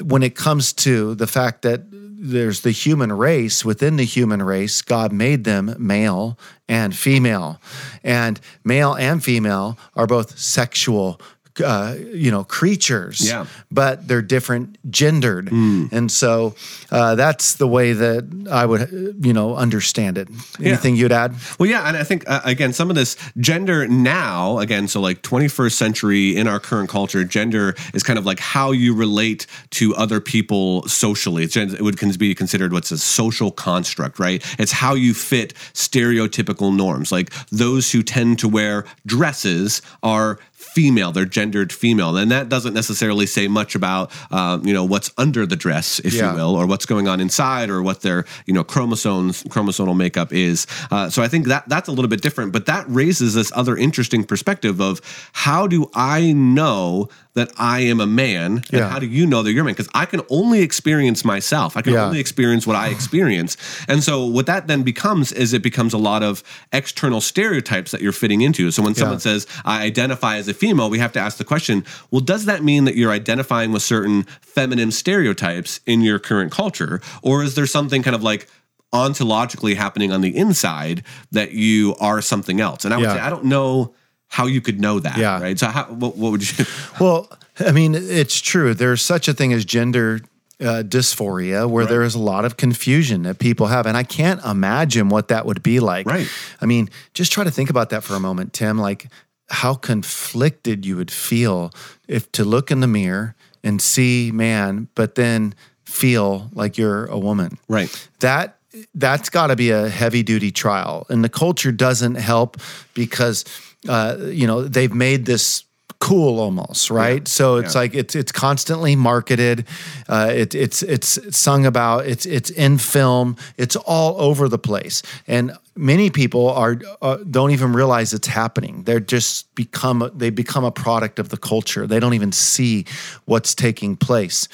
when 0.01 0.23
it 0.23 0.35
comes 0.35 0.73
to 0.73 1.13
the 1.15 1.27
fact 1.27 1.61
that 1.63 1.81
there's 1.91 2.61
the 2.61 2.71
human 2.71 3.11
race 3.11 3.65
within 3.65 3.97
the 3.97 4.05
human 4.05 4.41
race 4.41 4.81
god 4.81 5.11
made 5.11 5.43
them 5.43 5.75
male 5.77 6.39
and 6.69 6.95
female 6.95 7.59
and 8.01 8.39
male 8.63 8.93
and 8.93 9.21
female 9.21 9.77
are 9.93 10.07
both 10.07 10.39
sexual 10.39 11.19
uh, 11.61 11.95
you 12.13 12.31
know 12.31 12.43
creatures 12.43 13.27
Yeah. 13.27 13.45
but 13.71 14.07
they're 14.07 14.21
different 14.21 14.77
gendered 14.89 15.51
and 15.51 16.11
so 16.11 16.55
uh, 16.91 17.15
that's 17.15 17.55
the 17.55 17.67
way 17.67 17.93
that 17.93 18.23
i 18.51 18.65
would 18.65 18.89
you 19.21 19.33
know 19.33 19.55
understand 19.55 20.17
it 20.17 20.27
anything 20.59 20.95
you'd 20.95 21.11
add 21.11 21.33
Well, 21.59 21.69
yeah, 21.69 21.87
and 21.87 21.95
I 21.97 22.03
think 22.03 22.23
uh, 22.27 22.41
again 22.45 22.73
some 22.73 22.89
of 22.89 22.95
this 22.95 23.15
gender 23.37 23.87
now 23.87 24.59
again, 24.59 24.87
so 24.87 24.99
like 25.01 25.21
21st 25.21 25.71
century 25.73 26.35
in 26.35 26.47
our 26.47 26.59
current 26.59 26.89
culture, 26.89 27.23
gender 27.23 27.75
is 27.93 28.03
kind 28.03 28.17
of 28.19 28.25
like 28.25 28.39
how 28.39 28.71
you 28.71 28.95
relate 28.95 29.45
to 29.71 29.93
other 29.95 30.19
people 30.19 30.87
socially. 30.87 31.43
It's, 31.43 31.55
it 31.57 31.81
would 31.81 31.97
be 32.19 32.35
considered 32.35 32.71
what's 32.73 32.91
a 32.91 32.97
social 32.97 33.51
construct, 33.51 34.19
right? 34.19 34.43
It's 34.59 34.71
how 34.71 34.93
you 34.95 35.13
fit 35.13 35.53
stereotypical 35.73 36.75
norms. 36.75 37.11
Like 37.11 37.31
those 37.49 37.91
who 37.91 38.03
tend 38.03 38.39
to 38.39 38.47
wear 38.49 38.85
dresses 39.05 39.81
are 40.01 40.39
female 40.63 41.11
they're 41.11 41.25
gendered 41.25 41.71
female 41.71 42.15
and 42.17 42.31
that 42.31 42.49
doesn't 42.49 42.73
necessarily 42.73 43.25
say 43.25 43.47
much 43.47 43.75
about 43.75 44.11
um, 44.31 44.65
you 44.65 44.73
know 44.73 44.83
what's 44.83 45.11
under 45.17 45.45
the 45.45 45.55
dress 45.55 45.99
if 45.99 46.13
Yeah. 46.13 46.31
you 46.31 46.37
will 46.37 46.55
or 46.55 46.65
what's 46.65 46.85
going 46.85 47.07
on 47.07 47.19
inside 47.19 47.69
or 47.69 47.83
what 47.83 48.01
their 48.01 48.25
you 48.45 48.53
know 48.53 48.63
chromosomes 48.63 49.43
chromosomal 49.43 49.95
makeup 49.95 50.31
is 50.33 50.65
uh, 50.91 51.09
so 51.09 51.21
i 51.21 51.27
think 51.27 51.47
that 51.47 51.67
that's 51.67 51.87
a 51.87 51.91
little 51.91 52.09
bit 52.09 52.21
different 52.21 52.51
but 52.53 52.65
that 52.65 52.85
raises 52.87 53.33
this 53.33 53.51
other 53.55 53.75
interesting 53.77 54.23
perspective 54.23 54.79
of 54.81 55.01
how 55.33 55.67
do 55.67 55.89
i 55.93 56.31
know 56.31 57.09
that 57.35 57.51
i 57.57 57.79
am 57.79 57.99
a 57.99 58.05
man 58.07 58.57
and 58.57 58.65
Yeah. 58.71 58.89
how 58.89 58.99
do 58.99 59.07
you 59.07 59.25
know 59.25 59.41
that 59.43 59.51
you're 59.51 59.61
a 59.61 59.65
man 59.65 59.73
because 59.73 59.89
i 59.93 60.05
can 60.05 60.21
only 60.29 60.61
experience 60.61 61.25
myself 61.25 61.75
i 61.77 61.81
can 61.81 61.93
Yeah. 61.93 62.05
only 62.05 62.19
experience 62.19 62.65
what 62.67 62.75
i 62.75 62.87
experience 62.97 63.57
and 63.87 64.03
so 64.03 64.25
what 64.25 64.45
that 64.45 64.67
then 64.67 64.83
becomes 64.83 65.31
is 65.31 65.53
it 65.53 65.61
becomes 65.63 65.93
a 65.93 65.97
lot 65.97 66.23
of 66.23 66.43
external 66.71 67.21
stereotypes 67.21 67.91
that 67.91 68.01
you're 68.01 68.11
fitting 68.23 68.41
into 68.41 68.71
so 68.71 68.81
when 68.83 68.95
someone 68.95 69.19
says 69.19 69.45
i 69.65 69.83
identify 69.83 70.37
as 70.37 70.47
a 70.47 70.52
female 70.53 70.89
we 70.89 70.99
have 70.99 71.11
to 71.11 71.19
ask 71.19 71.37
the 71.37 71.43
question 71.43 71.83
well 72.11 72.21
does 72.21 72.45
that 72.45 72.63
mean 72.63 72.85
that 72.85 72.95
you're 72.95 73.11
identifying 73.11 73.71
with 73.71 73.81
certain 73.81 74.23
feminine 74.41 74.91
stereotypes 74.91 75.79
in 75.85 76.01
your 76.01 76.19
current 76.19 76.51
culture 76.51 77.01
or 77.21 77.43
is 77.43 77.55
there 77.55 77.65
something 77.67 78.01
kind 78.03 78.15
of 78.15 78.23
like 78.23 78.47
ontologically 78.93 79.75
happening 79.75 80.11
on 80.11 80.21
the 80.21 80.35
inside 80.37 81.03
that 81.31 81.51
you 81.51 81.95
are 81.99 82.21
something 82.21 82.61
else 82.61 82.85
and 82.85 82.93
i 82.93 82.97
would 82.97 83.03
Yeah. 83.03 83.15
say 83.15 83.19
i 83.21 83.29
don't 83.29 83.45
know 83.45 83.93
how 84.27 84.45
you 84.45 84.61
could 84.61 84.79
know 84.79 84.99
that 84.99 85.17
Yeah. 85.17 85.41
right 85.41 85.57
so 85.59 85.67
how 85.67 85.85
what, 85.85 86.15
what 86.17 86.31
would 86.31 86.57
you 86.59 86.65
Well, 86.99 87.29
I 87.59 87.71
mean, 87.71 87.93
it's 87.93 88.41
true. 88.41 88.73
There's 88.73 89.03
such 89.03 89.27
a 89.27 89.33
thing 89.33 89.53
as 89.53 89.63
gender 89.63 90.21
uh, 90.59 90.81
dysphoria 90.83 91.69
where 91.69 91.85
there 91.85 92.01
is 92.01 92.15
a 92.15 92.19
lot 92.19 92.45
of 92.45 92.57
confusion 92.57 93.21
that 93.23 93.37
people 93.37 93.67
have. 93.67 93.85
And 93.85 93.95
I 93.95 94.01
can't 94.01 94.43
imagine 94.43 95.09
what 95.09 95.27
that 95.27 95.45
would 95.45 95.61
be 95.61 95.79
like. 95.79 96.07
Right. 96.07 96.27
I 96.61 96.65
mean, 96.65 96.89
just 97.13 97.31
try 97.31 97.43
to 97.43 97.51
think 97.51 97.69
about 97.69 97.91
that 97.91 98.03
for 98.03 98.15
a 98.15 98.19
moment, 98.19 98.53
Tim. 98.53 98.79
Like 98.79 99.05
how 99.49 99.73
conflicted 99.73 100.85
you 100.85 100.95
would 100.97 101.11
feel 101.11 101.71
if 102.07 102.31
to 102.33 102.43
look 102.43 102.71
in 102.71 102.79
the 102.79 102.87
mirror 102.87 103.35
and 103.63 103.81
see 103.81 104.31
man, 104.31 104.87
but 104.95 105.15
then 105.15 105.53
feel 105.85 106.49
like 106.53 106.77
you're 106.77 107.05
a 107.05 107.17
woman. 107.17 107.57
Right. 107.67 108.09
That 108.19 108.57
that's 108.95 109.29
got 109.29 109.47
to 109.47 109.55
be 109.55 109.69
a 109.69 109.87
heavy 109.87 110.23
duty 110.23 110.51
trial. 110.51 111.05
And 111.09 111.23
the 111.23 111.29
culture 111.29 111.71
doesn't 111.71 112.15
help 112.15 112.57
because 112.93 113.45
uh, 113.87 114.17
you 114.19 114.47
know 114.47 114.63
they've 114.63 114.93
made 114.93 115.25
this 115.25 115.63
cool 115.99 116.39
almost, 116.39 116.89
right? 116.89 117.21
Yeah. 117.21 117.27
So 117.27 117.55
it's 117.57 117.75
Yeah. 117.75 117.81
like 117.81 117.93
it's 117.95 118.15
it's 118.15 118.31
constantly 118.31 118.95
marketed. 118.95 119.65
Uh, 120.09 120.31
it, 120.33 120.53
it's 120.55 120.83
it's 120.83 121.19
sung 121.35 121.65
about. 121.65 122.05
It's 122.05 122.25
it's 122.25 122.49
in 122.49 122.77
film. 122.77 123.35
It's 123.57 123.75
all 123.75 124.19
over 124.19 124.47
the 124.49 124.57
place, 124.57 125.01
and 125.27 125.51
many 125.75 126.09
people 126.09 126.49
are 126.49 126.77
uh, 127.01 127.17
don't 127.29 127.51
even 127.51 127.73
realize 127.73 128.13
it's 128.13 128.27
happening. 128.27 128.83
They're 128.83 128.99
just 128.99 129.53
become 129.55 130.11
they 130.15 130.29
become 130.29 130.63
a 130.65 130.71
product 130.71 131.19
of 131.19 131.29
the 131.29 131.37
culture. 131.37 131.87
They 131.87 131.99
don't 131.99 132.13
even 132.13 132.31
see 132.31 132.85
what's 133.25 133.55
taking 133.55 133.95
place, 133.95 134.47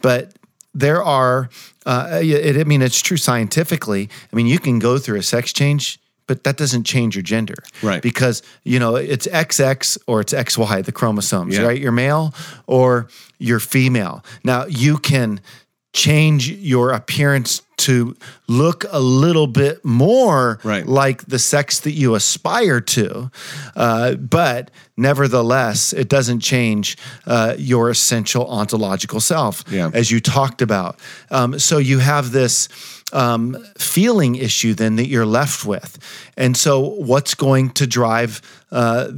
but 0.00 0.32
there 0.74 1.02
are. 1.02 1.48
Uh, 1.86 2.20
it, 2.22 2.56
I 2.56 2.64
mean, 2.64 2.80
it's 2.80 3.02
true 3.02 3.18
scientifically. 3.18 4.08
I 4.32 4.36
mean, 4.36 4.46
you 4.46 4.58
can 4.58 4.78
go 4.78 4.96
through 4.98 5.18
a 5.18 5.22
sex 5.22 5.52
change. 5.52 5.98
But 6.26 6.44
that 6.44 6.56
doesn't 6.56 6.84
change 6.84 7.14
your 7.16 7.22
gender, 7.22 7.56
Right. 7.82 8.02
Because 8.02 8.42
you 8.64 8.78
know 8.78 8.96
it's 8.96 9.26
XX 9.26 9.98
or 10.06 10.20
it's 10.20 10.32
XY, 10.32 10.82
the 10.84 10.92
chromosomes, 10.92 11.54
Yeah. 11.56 11.64
right? 11.66 11.80
You're 11.80 11.92
male 11.92 12.34
or 12.66 13.08
you're 13.38 13.60
female. 13.60 14.24
Now 14.42 14.64
you 14.66 14.96
can 14.98 15.40
change 15.94 16.50
your 16.50 16.90
appearance 16.90 17.62
to 17.76 18.16
look 18.48 18.84
a 18.90 18.98
little 19.00 19.46
bit 19.46 19.84
more 19.84 20.58
Right. 20.64 20.86
like 20.86 21.24
the 21.26 21.38
sex 21.38 21.80
that 21.80 21.92
you 21.92 22.14
aspire 22.14 22.80
to, 22.80 23.30
uh, 23.76 24.14
but 24.14 24.70
nevertheless, 24.96 25.92
it 25.92 26.08
doesn't 26.08 26.40
change 26.40 26.96
uh, 27.26 27.54
your 27.58 27.90
essential 27.90 28.46
ontological 28.50 29.20
self, 29.20 29.64
Yeah. 29.70 29.90
as 29.94 30.10
you 30.10 30.20
talked 30.20 30.62
about. 30.62 30.98
Um, 31.30 31.58
so 31.58 31.78
you 31.78 32.00
have 32.00 32.32
this 32.32 32.68
um, 33.12 33.56
feeling 33.78 34.34
issue 34.34 34.74
then 34.74 34.96
that 34.96 35.06
you're 35.08 35.26
left 35.26 35.64
with, 35.64 35.98
and 36.36 36.56
so 36.56 36.80
what's 36.80 37.34
going 37.36 37.70
to 37.70 37.86
drive? 37.86 38.40
Uh, 38.72 39.12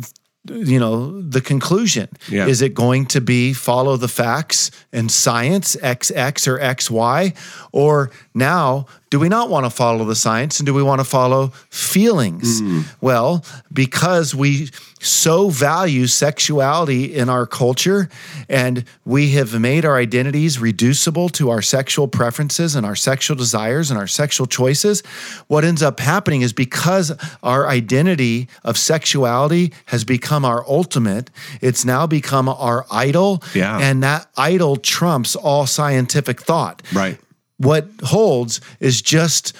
you 0.50 0.78
know 0.78 1.20
the 1.22 1.40
conclusion 1.40 2.08
Yeah. 2.28 2.46
is 2.46 2.62
it 2.62 2.74
going 2.74 3.06
to 3.06 3.20
be 3.20 3.52
follow 3.52 3.96
the 3.96 4.08
facts 4.08 4.70
and 4.92 5.10
science 5.10 5.76
xx 5.82 6.46
or 6.46 6.58
xy 6.58 7.34
or 7.72 8.10
now 8.34 8.86
do 9.10 9.20
we 9.20 9.28
not 9.28 9.48
want 9.48 9.64
to 9.64 9.70
follow 9.70 10.04
the 10.04 10.16
science 10.16 10.58
and 10.58 10.66
do 10.66 10.74
we 10.74 10.82
want 10.82 11.00
to 11.00 11.04
follow 11.04 11.48
feelings 11.70 12.60
hmm. 12.60 12.80
well 13.00 13.44
because 13.72 14.34
we 14.34 14.68
so 15.00 15.50
value 15.50 16.06
sexuality 16.06 17.14
in 17.14 17.28
our 17.28 17.46
culture 17.46 18.08
and 18.48 18.84
we 19.04 19.30
have 19.32 19.58
made 19.60 19.84
our 19.84 19.96
identities 19.96 20.58
reducible 20.58 21.28
to 21.28 21.50
our 21.50 21.62
sexual 21.62 22.08
preferences 22.08 22.74
and 22.74 22.84
our 22.86 22.96
sexual 22.96 23.36
desires 23.36 23.90
and 23.90 23.98
our 23.98 24.06
sexual 24.06 24.46
choices 24.46 25.02
what 25.46 25.64
ends 25.64 25.82
up 25.82 26.00
happening 26.00 26.42
is 26.42 26.52
because 26.52 27.12
our 27.42 27.68
identity 27.68 28.48
of 28.64 28.76
sexuality 28.76 29.72
has 29.86 30.04
become 30.04 30.44
our 30.44 30.64
ultimate 30.66 31.30
it's 31.60 31.84
now 31.84 32.06
become 32.06 32.48
our 32.48 32.84
idol 32.90 33.42
Yeah. 33.54 33.78
and 33.78 34.02
that 34.02 34.26
idol 34.36 34.76
trumps 34.76 35.36
all 35.36 35.66
scientific 35.66 36.40
thought 36.40 36.82
Right. 36.92 37.18
What 37.58 37.88
holds 38.02 38.60
is 38.80 39.00
just 39.02 39.52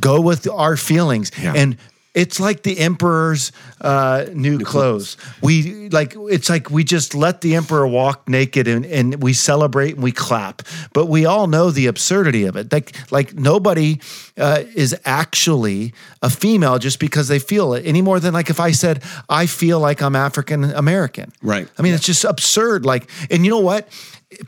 go 0.00 0.20
with 0.20 0.48
our 0.48 0.76
feelings 0.76 1.30
Yeah. 1.40 1.54
and 1.56 1.76
it's 2.12 2.40
like 2.40 2.64
the 2.64 2.76
emperor's 2.80 3.52
uh, 3.80 4.26
new, 4.32 4.58
clothes. 4.58 5.16
We 5.42 5.88
like 5.90 6.16
it's 6.16 6.50
like 6.50 6.68
we 6.68 6.82
just 6.82 7.14
let 7.14 7.40
the 7.40 7.54
emperor 7.54 7.86
walk 7.86 8.28
naked 8.28 8.66
and, 8.66 8.84
and 8.84 9.22
we 9.22 9.32
celebrate 9.32 9.94
and 9.94 10.02
we 10.02 10.10
clap. 10.10 10.62
But 10.92 11.06
we 11.06 11.24
all 11.24 11.46
know 11.46 11.70
the 11.70 11.86
absurdity 11.86 12.46
of 12.46 12.56
it. 12.56 12.72
Like 12.72 12.96
like 13.12 13.34
nobody 13.34 14.00
uh, 14.36 14.64
is 14.74 14.96
actually 15.04 15.94
a 16.20 16.30
female 16.30 16.80
just 16.80 16.98
because 16.98 17.28
they 17.28 17.38
feel 17.38 17.74
it 17.74 17.86
any 17.86 18.02
more 18.02 18.18
than 18.18 18.34
like 18.34 18.50
if 18.50 18.58
I 18.58 18.72
said 18.72 19.04
I 19.28 19.46
feel 19.46 19.78
like 19.78 20.02
I'm 20.02 20.16
African 20.16 20.64
American. 20.64 21.30
Right. 21.42 21.68
I 21.78 21.82
mean, 21.82 21.94
it's 21.94 22.04
just 22.06 22.24
absurd. 22.24 22.84
Like, 22.84 23.08
and 23.30 23.44
you 23.44 23.50
know 23.52 23.60
what? 23.60 23.88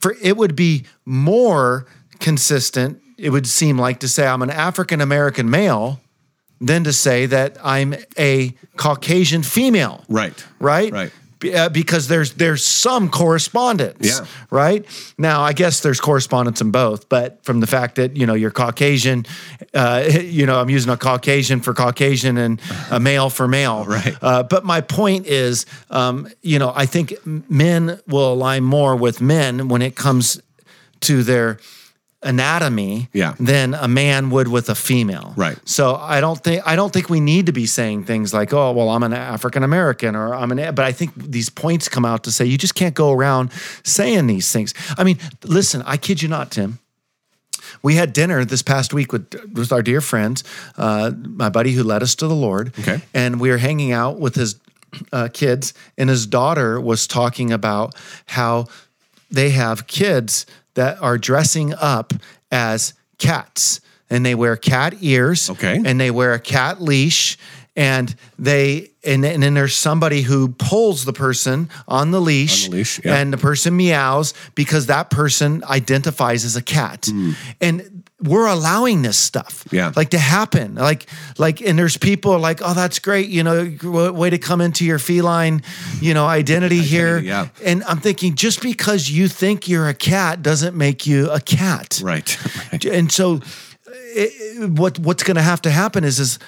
For 0.00 0.16
it 0.20 0.36
would 0.36 0.56
be 0.56 0.84
more 1.06 1.86
consistent. 2.22 3.00
It 3.18 3.30
would 3.30 3.46
seem 3.46 3.78
like 3.78 4.00
to 4.00 4.08
say 4.08 4.26
I'm 4.26 4.42
an 4.42 4.50
African 4.50 5.00
American 5.00 5.50
male 5.50 6.00
than 6.60 6.84
to 6.84 6.92
say 6.92 7.26
that 7.26 7.56
I'm 7.62 7.94
a 8.18 8.54
Caucasian 8.76 9.42
female. 9.42 10.04
Right. 10.08 10.44
Right. 10.58 10.92
Right. 10.92 11.12
Be- 11.40 11.54
uh, 11.54 11.68
because 11.70 12.06
there's 12.06 12.34
there's 12.34 12.64
some 12.64 13.10
correspondence, 13.10 14.06
Yeah. 14.06 14.26
right? 14.50 14.86
Now, 15.18 15.42
I 15.42 15.52
guess 15.52 15.80
there's 15.80 16.00
correspondence 16.00 16.60
in 16.60 16.70
both, 16.70 17.08
but 17.08 17.44
from 17.44 17.58
the 17.58 17.66
fact 17.66 17.96
that 17.96 18.16
you 18.16 18.26
know 18.26 18.34
you're 18.34 18.52
Caucasian, 18.52 19.26
uh, 19.74 20.04
you 20.22 20.46
know 20.46 20.60
I'm 20.60 20.70
using 20.70 20.92
a 20.92 20.96
Caucasian 20.96 21.60
for 21.60 21.74
Caucasian 21.74 22.38
and 22.38 22.60
a 22.92 23.00
male 23.00 23.28
for 23.28 23.48
male, 23.48 23.84
Right. 23.88 24.16
uh, 24.22 24.44
but 24.44 24.64
my 24.64 24.80
point 24.82 25.26
is, 25.26 25.66
um, 25.90 26.28
you 26.42 26.60
know, 26.60 26.72
I 26.76 26.86
think 26.86 27.12
men 27.26 27.98
will 28.06 28.32
align 28.32 28.62
more 28.62 28.94
with 28.94 29.20
men 29.20 29.66
when 29.68 29.82
it 29.82 29.96
comes 29.96 30.40
to 31.00 31.24
their 31.24 31.58
anatomy 32.22 33.08
Yeah. 33.12 33.34
than 33.40 33.74
a 33.74 33.88
man 33.88 34.30
would 34.30 34.48
with 34.48 34.68
a 34.68 34.74
female. 34.74 35.34
Right. 35.36 35.56
So 35.64 35.96
I 35.96 36.20
don't 36.20 36.42
think 36.42 36.62
I 36.66 36.76
don't 36.76 36.92
think 36.92 37.10
we 37.10 37.20
need 37.20 37.46
to 37.46 37.52
be 37.52 37.66
saying 37.66 38.04
things 38.04 38.32
like, 38.32 38.52
"Oh, 38.52 38.72
well, 38.72 38.90
I'm 38.90 39.02
an 39.02 39.12
African 39.12 39.62
American," 39.62 40.14
or 40.16 40.34
"I'm 40.34 40.50
an." 40.52 40.74
But 40.74 40.84
I 40.84 40.92
think 40.92 41.12
these 41.16 41.50
points 41.50 41.88
come 41.88 42.04
out 42.04 42.22
to 42.24 42.32
say 42.32 42.44
you 42.44 42.58
just 42.58 42.74
can't 42.74 42.94
go 42.94 43.10
around 43.12 43.50
saying 43.82 44.26
these 44.28 44.50
things. 44.52 44.74
I 44.96 45.04
mean, 45.04 45.18
listen, 45.44 45.82
I 45.86 45.96
kid 45.96 46.22
you 46.22 46.28
not, 46.28 46.50
Tim. 46.50 46.78
We 47.82 47.94
had 47.96 48.12
dinner 48.12 48.44
this 48.44 48.62
past 48.62 48.92
week 48.94 49.12
with 49.12 49.26
with 49.52 49.72
our 49.72 49.82
dear 49.82 50.00
friends, 50.00 50.44
uh, 50.76 51.10
my 51.16 51.48
buddy 51.48 51.72
who 51.72 51.82
led 51.82 52.02
us 52.02 52.14
to 52.16 52.26
the 52.28 52.34
Lord. 52.34 52.72
Okay. 52.78 53.00
and 53.14 53.40
we 53.40 53.50
were 53.50 53.58
hanging 53.58 53.92
out 53.92 54.18
with 54.20 54.34
his 54.34 54.56
uh, 55.12 55.28
kids, 55.32 55.72
and 55.96 56.10
his 56.10 56.26
daughter 56.26 56.80
was 56.80 57.06
talking 57.06 57.50
about 57.52 57.94
how 58.26 58.66
they 59.30 59.50
have 59.50 59.86
kids 59.86 60.44
that 60.74 61.00
are 61.00 61.18
dressing 61.18 61.74
up 61.74 62.12
as 62.50 62.94
cats, 63.18 63.80
and 64.10 64.24
they 64.24 64.34
wear 64.34 64.56
cat 64.56 64.94
ears. 65.00 65.50
Okay. 65.50 65.80
and 65.84 66.00
they 66.00 66.10
wear 66.10 66.34
a 66.34 66.40
cat 66.40 66.80
leash. 66.80 67.38
And 67.74 68.14
they 68.38 68.90
and, 69.02 69.24
and 69.24 69.42
then 69.42 69.54
there's 69.54 69.74
somebody 69.74 70.20
who 70.20 70.48
pulls 70.48 71.06
the 71.06 71.12
person 71.14 71.70
on 71.88 72.10
the 72.10 72.20
leash, 72.20 72.66
On 72.66 72.70
the 72.70 72.76
leash, 72.76 73.00
yeah. 73.02 73.16
and 73.16 73.32
the 73.32 73.38
person 73.38 73.74
meows 73.74 74.34
because 74.54 74.86
that 74.86 75.08
person 75.08 75.64
identifies 75.64 76.44
as 76.44 76.54
a 76.54 76.62
cat. 76.62 77.06
Hmm. 77.10 77.30
And 77.62 78.01
we're 78.22 78.46
allowing 78.46 79.02
this 79.02 79.16
stuff. 79.16 79.64
Yeah. 79.70 79.92
like 79.96 80.10
to 80.10 80.18
happen 80.18 80.74
like 80.74 81.06
like 81.38 81.60
and 81.60 81.78
there's 81.78 81.96
people 81.96 82.38
like 82.38 82.60
oh 82.62 82.74
that's 82.74 82.98
great 82.98 83.28
you 83.28 83.42
know 83.42 84.12
way 84.12 84.30
to 84.30 84.38
come 84.38 84.60
into 84.60 84.84
your 84.84 84.98
feline 84.98 85.62
you 86.00 86.14
know 86.14 86.26
identity, 86.26 86.80
here 86.82 87.18
yeah. 87.18 87.48
and 87.64 87.82
i'm 87.84 87.98
thinking 87.98 88.34
just 88.34 88.60
because 88.62 89.10
you 89.10 89.28
think 89.28 89.68
you're 89.68 89.88
a 89.88 89.94
cat 89.94 90.42
doesn't 90.42 90.76
make 90.76 91.06
you 91.06 91.30
a 91.30 91.40
cat 91.40 92.00
Right. 92.02 92.36
right. 92.72 92.84
and 92.84 93.10
so 93.10 93.40
it, 94.14 94.70
what 94.70 94.98
what's 94.98 95.22
going 95.22 95.36
to 95.36 95.42
have 95.42 95.62
to 95.62 95.70
happen 95.70 96.04
is 96.04 96.18
is 96.18 96.38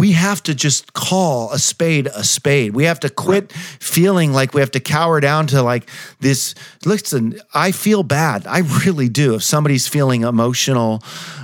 we 0.00 0.12
have 0.12 0.42
to 0.42 0.54
just 0.54 0.92
call 0.92 1.52
a 1.52 1.58
spade 1.58 2.08
a 2.08 2.24
spade. 2.24 2.74
We 2.74 2.84
have 2.84 2.98
to 3.00 3.08
quit 3.08 3.52
feeling 3.52 4.32
like 4.32 4.52
we 4.52 4.60
have 4.60 4.72
to 4.72 4.80
cower 4.80 5.20
down 5.20 5.46
to 5.48 5.62
like 5.62 5.88
this. 6.20 6.54
Listen, 6.84 7.40
I 7.54 7.70
feel 7.72 8.02
bad. 8.02 8.46
I 8.46 8.58
really 8.84 9.08
do. 9.08 9.34
If 9.36 9.44
somebody's 9.44 9.86
feeling 9.86 10.22
emotionally 10.22 10.98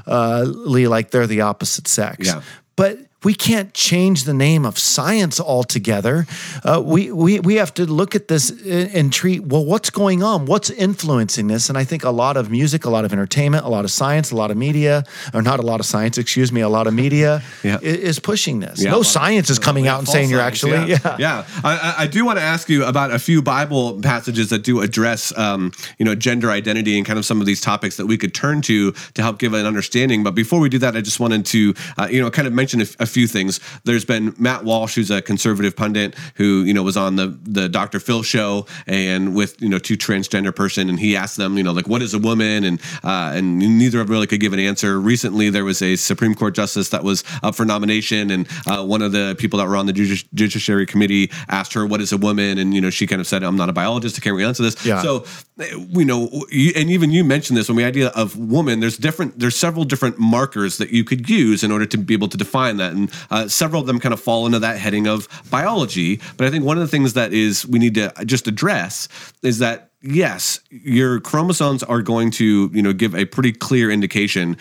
uh, 0.06 0.46
like 0.46 1.10
they're 1.12 1.28
the 1.28 1.42
opposite 1.42 1.86
sex, 1.88 2.26
Yeah. 2.26 2.42
but 2.76 2.98
we 3.22 3.34
can't 3.34 3.74
change 3.74 4.24
the 4.24 4.32
name 4.32 4.64
of 4.64 4.78
science 4.78 5.38
altogether. 5.38 6.26
Uh, 6.64 6.80
we, 6.84 7.12
we, 7.12 7.38
we 7.40 7.56
have 7.56 7.74
to 7.74 7.84
look 7.84 8.14
at 8.14 8.28
this 8.28 8.50
and, 8.66 9.12
treat, 9.12 9.40
well, 9.44 9.64
what's 9.64 9.90
going 9.90 10.22
on? 10.22 10.46
What's 10.46 10.70
influencing 10.70 11.46
this? 11.48 11.68
And 11.68 11.76
I 11.76 11.84
think 11.84 12.02
a 12.04 12.10
lot 12.10 12.36
of 12.38 12.50
music, 12.50 12.86
a 12.86 12.90
lot 12.90 13.04
of 13.04 13.12
entertainment, 13.12 13.64
a 13.66 13.68
lot 13.68 13.84
of 13.84 13.90
science, 13.90 14.30
a 14.30 14.36
lot 14.36 14.50
of 14.50 14.56
media, 14.56 15.04
or 15.34 15.42
not 15.42 15.58
a 15.60 15.62
lot 15.62 15.80
of 15.80 15.86
science, 15.86 16.16
excuse 16.16 16.50
me, 16.50 16.62
a 16.62 16.68
lot 16.68 16.86
of 16.86 16.94
media 16.94 17.42
Yeah. 17.62 17.78
is, 17.82 18.18
pushing 18.18 18.60
this. 18.60 18.80
Yeah, 18.82 18.90
no 18.90 18.96
lot 18.96 19.00
of- 19.00 19.06
science 19.06 19.50
is 19.50 19.58
coming 19.58 19.86
out 19.86 19.98
and 19.98 20.08
saying 20.08 20.30
you're 20.30 20.40
actually, 20.40 20.88
yeah. 20.90 21.16
yeah. 21.18 21.46
I, 21.62 21.76
I- 21.76 21.94
I 22.00 22.06
do 22.06 22.24
want 22.24 22.38
to 22.38 22.42
ask 22.42 22.68
you 22.70 22.84
about 22.86 23.10
a 23.12 23.18
few 23.18 23.42
Bible 23.42 24.00
passages 24.00 24.48
that 24.50 24.62
do 24.62 24.80
address, 24.80 25.36
um, 25.36 25.72
you 25.98 26.04
know, 26.06 26.14
gender 26.14 26.50
identity 26.50 26.96
and 26.96 27.04
kind 27.06 27.18
of 27.18 27.26
some 27.26 27.40
of 27.40 27.46
these 27.46 27.60
topics 27.60 27.96
that 27.98 28.06
we 28.06 28.16
could 28.16 28.32
turn 28.34 28.62
to 28.62 28.92
to 28.92 29.22
help 29.22 29.38
give 29.38 29.52
an 29.52 29.66
understanding. 29.66 30.22
But 30.24 30.34
before 30.34 30.60
we 30.60 30.68
do 30.70 30.78
that, 30.78 30.96
I 30.96 31.02
just 31.02 31.20
wanted 31.20 31.44
to, 31.46 31.74
uh, 31.98 32.08
you 32.10 32.20
know, 32.22 32.30
kind 32.30 32.48
of 32.48 32.54
mention 32.54 32.80
a, 32.80 32.86
a 33.00 33.06
few 33.10 33.26
things. 33.26 33.60
There's 33.84 34.04
been 34.04 34.34
Matt 34.38 34.64
Walsh, 34.64 34.94
who's 34.94 35.10
a 35.10 35.20
conservative 35.20 35.76
pundit 35.76 36.14
who, 36.36 36.62
you 36.64 36.74
know, 36.74 36.82
was 36.82 36.96
on 36.96 37.16
the 37.16 37.38
the 37.42 37.68
Dr. 37.68 38.00
Phil 38.00 38.22
show 38.22 38.66
and 38.86 39.34
with 39.34 39.60
you 39.60 39.68
know 39.68 39.78
two 39.78 39.96
transgender 39.96 40.54
person, 40.54 40.88
and 40.88 40.98
he 40.98 41.16
asked 41.16 41.36
them, 41.36 41.56
you 41.56 41.62
know, 41.62 41.72
like 41.72 41.88
what 41.88 42.02
is 42.02 42.14
a 42.14 42.18
woman, 42.18 42.64
and 42.64 42.80
uh, 43.04 43.32
and 43.34 43.58
neither 43.58 44.00
of 44.00 44.06
them 44.06 44.14
really 44.14 44.26
could 44.26 44.40
give 44.40 44.52
an 44.52 44.60
answer. 44.60 45.00
Recently, 45.00 45.50
there 45.50 45.64
was 45.64 45.82
a 45.82 45.96
Supreme 45.96 46.34
Court 46.34 46.54
justice 46.54 46.88
that 46.90 47.04
was 47.04 47.24
up 47.42 47.54
for 47.54 47.64
nomination, 47.64 48.30
and 48.30 48.48
uh, 48.66 48.84
one 48.84 49.02
of 49.02 49.12
the 49.12 49.36
people 49.38 49.58
that 49.58 49.68
were 49.68 49.76
on 49.76 49.86
the 49.86 49.92
judici- 49.92 50.28
judiciary 50.34 50.86
committee 50.86 51.30
asked 51.48 51.74
her, 51.74 51.86
"What 51.86 52.00
is 52.00 52.12
a 52.12 52.18
woman?" 52.18 52.58
And 52.58 52.74
you 52.74 52.80
know, 52.80 52.90
she 52.90 53.06
kind 53.06 53.20
of 53.20 53.26
said, 53.26 53.42
"I'm 53.42 53.56
not 53.56 53.68
a 53.68 53.72
biologist. 53.72 54.16
I 54.16 54.20
can't 54.20 54.34
really 54.34 54.48
answer 54.48 54.62
this." 54.62 54.84
Yeah. 54.84 55.02
So 55.02 55.24
you 55.58 56.04
know, 56.04 56.28
and 56.52 56.90
even 56.90 57.10
you 57.10 57.24
mentioned 57.24 57.56
this 57.56 57.68
when 57.68 57.76
the 57.76 57.84
idea 57.84 58.08
of 58.08 58.36
woman. 58.36 58.80
There's 58.80 58.96
different. 58.96 59.38
There's 59.38 59.56
several 59.56 59.84
different 59.84 60.18
markers 60.18 60.78
that 60.78 60.90
you 60.90 61.04
could 61.04 61.28
use 61.28 61.62
in 61.62 61.70
order 61.70 61.86
to 61.86 61.98
be 61.98 62.14
able 62.14 62.28
to 62.28 62.36
define 62.36 62.76
that, 62.78 62.92
and 62.92 62.99
uh, 63.30 63.48
several 63.48 63.80
of 63.80 63.86
them 63.86 64.00
kind 64.00 64.12
of 64.12 64.20
fall 64.20 64.46
into 64.46 64.58
that 64.58 64.78
heading 64.78 65.06
of 65.06 65.28
biology. 65.50 66.20
But 66.36 66.46
I 66.46 66.50
think 66.50 66.64
one 66.64 66.76
of 66.76 66.82
the 66.82 66.88
things 66.88 67.14
that 67.14 67.32
is 67.32 67.66
we 67.66 67.78
need 67.78 67.94
to 67.94 68.12
just 68.24 68.46
address 68.46 69.08
is 69.42 69.58
that 69.58 69.90
yes, 70.02 70.60
your 70.70 71.20
chromosomes 71.20 71.82
are 71.82 72.02
going 72.02 72.30
to 72.32 72.70
you 72.72 72.82
know 72.82 72.92
give 72.92 73.14
a 73.14 73.24
pretty 73.24 73.52
clear 73.52 73.90
indication 73.90 74.56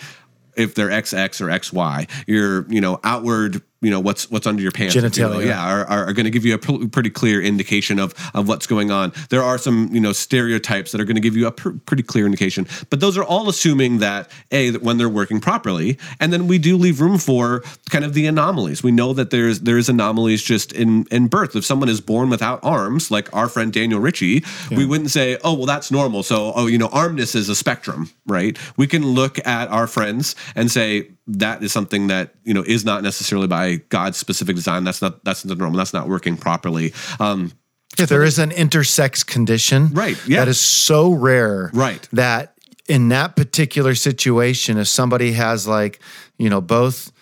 if 0.56 0.74
they're 0.74 0.88
XX 0.88 1.40
or 1.40 1.46
XY. 1.46 2.08
Your 2.26 2.70
you 2.70 2.80
know 2.80 3.00
outward 3.04 3.62
you 3.82 3.90
know 3.90 4.00
what's 4.00 4.30
what's 4.30 4.46
under 4.46 4.62
your 4.62 4.72
pants 4.72 4.94
if 4.94 5.02
you 5.02 5.08
Genitalia. 5.08 5.46
yeah 5.46 5.62
are, 5.62 5.84
are, 5.86 6.08
are 6.08 6.12
going 6.12 6.24
to 6.24 6.30
give 6.30 6.44
you 6.44 6.54
a 6.54 6.58
pr- 6.58 6.86
pretty 6.88 7.10
clear 7.10 7.40
indication 7.40 7.98
of 7.98 8.14
of 8.34 8.46
what's 8.46 8.66
going 8.66 8.90
on. 8.90 9.12
There 9.30 9.42
are 9.42 9.58
some 9.58 9.88
you 9.92 10.00
know 10.00 10.12
stereotypes 10.12 10.92
that 10.92 11.00
are 11.00 11.04
going 11.04 11.16
to 11.16 11.20
give 11.22 11.36
you 11.36 11.46
a 11.46 11.52
pr- 11.52 11.70
pretty 11.86 12.02
clear 12.02 12.26
indication. 12.26 12.66
But 12.90 13.00
those 13.00 13.16
are 13.16 13.24
all 13.24 13.48
assuming 13.48 13.98
that 13.98 14.30
a 14.50 14.70
that 14.70 14.82
when 14.82 14.98
they're 14.98 15.08
working 15.08 15.40
properly 15.40 15.98
and 16.18 16.32
then 16.32 16.46
we 16.46 16.58
do 16.58 16.76
leave 16.76 17.00
room 17.00 17.18
for 17.18 17.62
kind 17.88 18.04
of 18.04 18.14
the 18.14 18.26
anomalies. 18.26 18.82
We 18.82 18.92
know 18.92 19.12
that 19.14 19.30
there's 19.30 19.60
there's 19.60 19.88
anomalies 19.88 20.42
just 20.42 20.72
in 20.72 21.06
in 21.10 21.28
birth. 21.28 21.56
If 21.56 21.64
someone 21.64 21.88
is 21.88 22.00
born 22.00 22.28
without 22.28 22.60
arms 22.62 23.10
like 23.10 23.34
our 23.34 23.48
friend 23.48 23.72
daniel 23.72 24.00
ritchie 24.00 24.44
we 24.70 24.84
wouldn't 24.84 25.10
say 25.10 25.38
oh 25.42 25.54
well 25.54 25.66
that's 25.66 25.90
normal. 25.90 26.22
So 26.22 26.52
oh 26.54 26.66
you 26.66 26.76
know 26.76 26.88
armness 26.88 27.34
is 27.34 27.48
a 27.48 27.54
spectrum 27.54 28.10
right? 28.26 28.58
We 28.76 28.86
can 28.86 29.06
look 29.06 29.44
at 29.46 29.68
our 29.68 29.86
friends 29.86 30.36
and 30.54 30.70
say 30.70 31.10
that 31.38 31.62
is 31.62 31.72
something 31.72 32.08
that 32.08 32.34
you 32.44 32.54
know 32.54 32.62
is 32.66 32.84
not 32.84 33.02
necessarily 33.02 33.46
by 33.46 33.76
God's 33.88 34.18
specific 34.18 34.56
design. 34.56 34.84
That's 34.84 35.00
not 35.02 35.24
that's 35.24 35.44
not 35.44 35.58
normal. 35.58 35.78
That's 35.78 35.92
not 35.92 36.08
working 36.08 36.36
properly. 36.36 36.92
Um, 37.18 37.52
Yeah, 37.98 38.06
there 38.06 38.22
is 38.24 38.38
an 38.38 38.50
intersex 38.50 39.24
condition, 39.26 39.88
Right, 39.92 40.16
yeah. 40.26 40.40
that 40.40 40.48
is 40.48 40.60
so 40.60 41.12
rare, 41.12 41.70
Right. 41.74 42.08
That 42.12 42.54
in 42.88 43.08
that 43.08 43.36
particular 43.36 43.94
situation, 43.94 44.78
if 44.78 44.88
somebody 44.88 45.32
has 45.32 45.66
like 45.66 46.00
you 46.38 46.48
know 46.50 46.60
both 46.60 47.12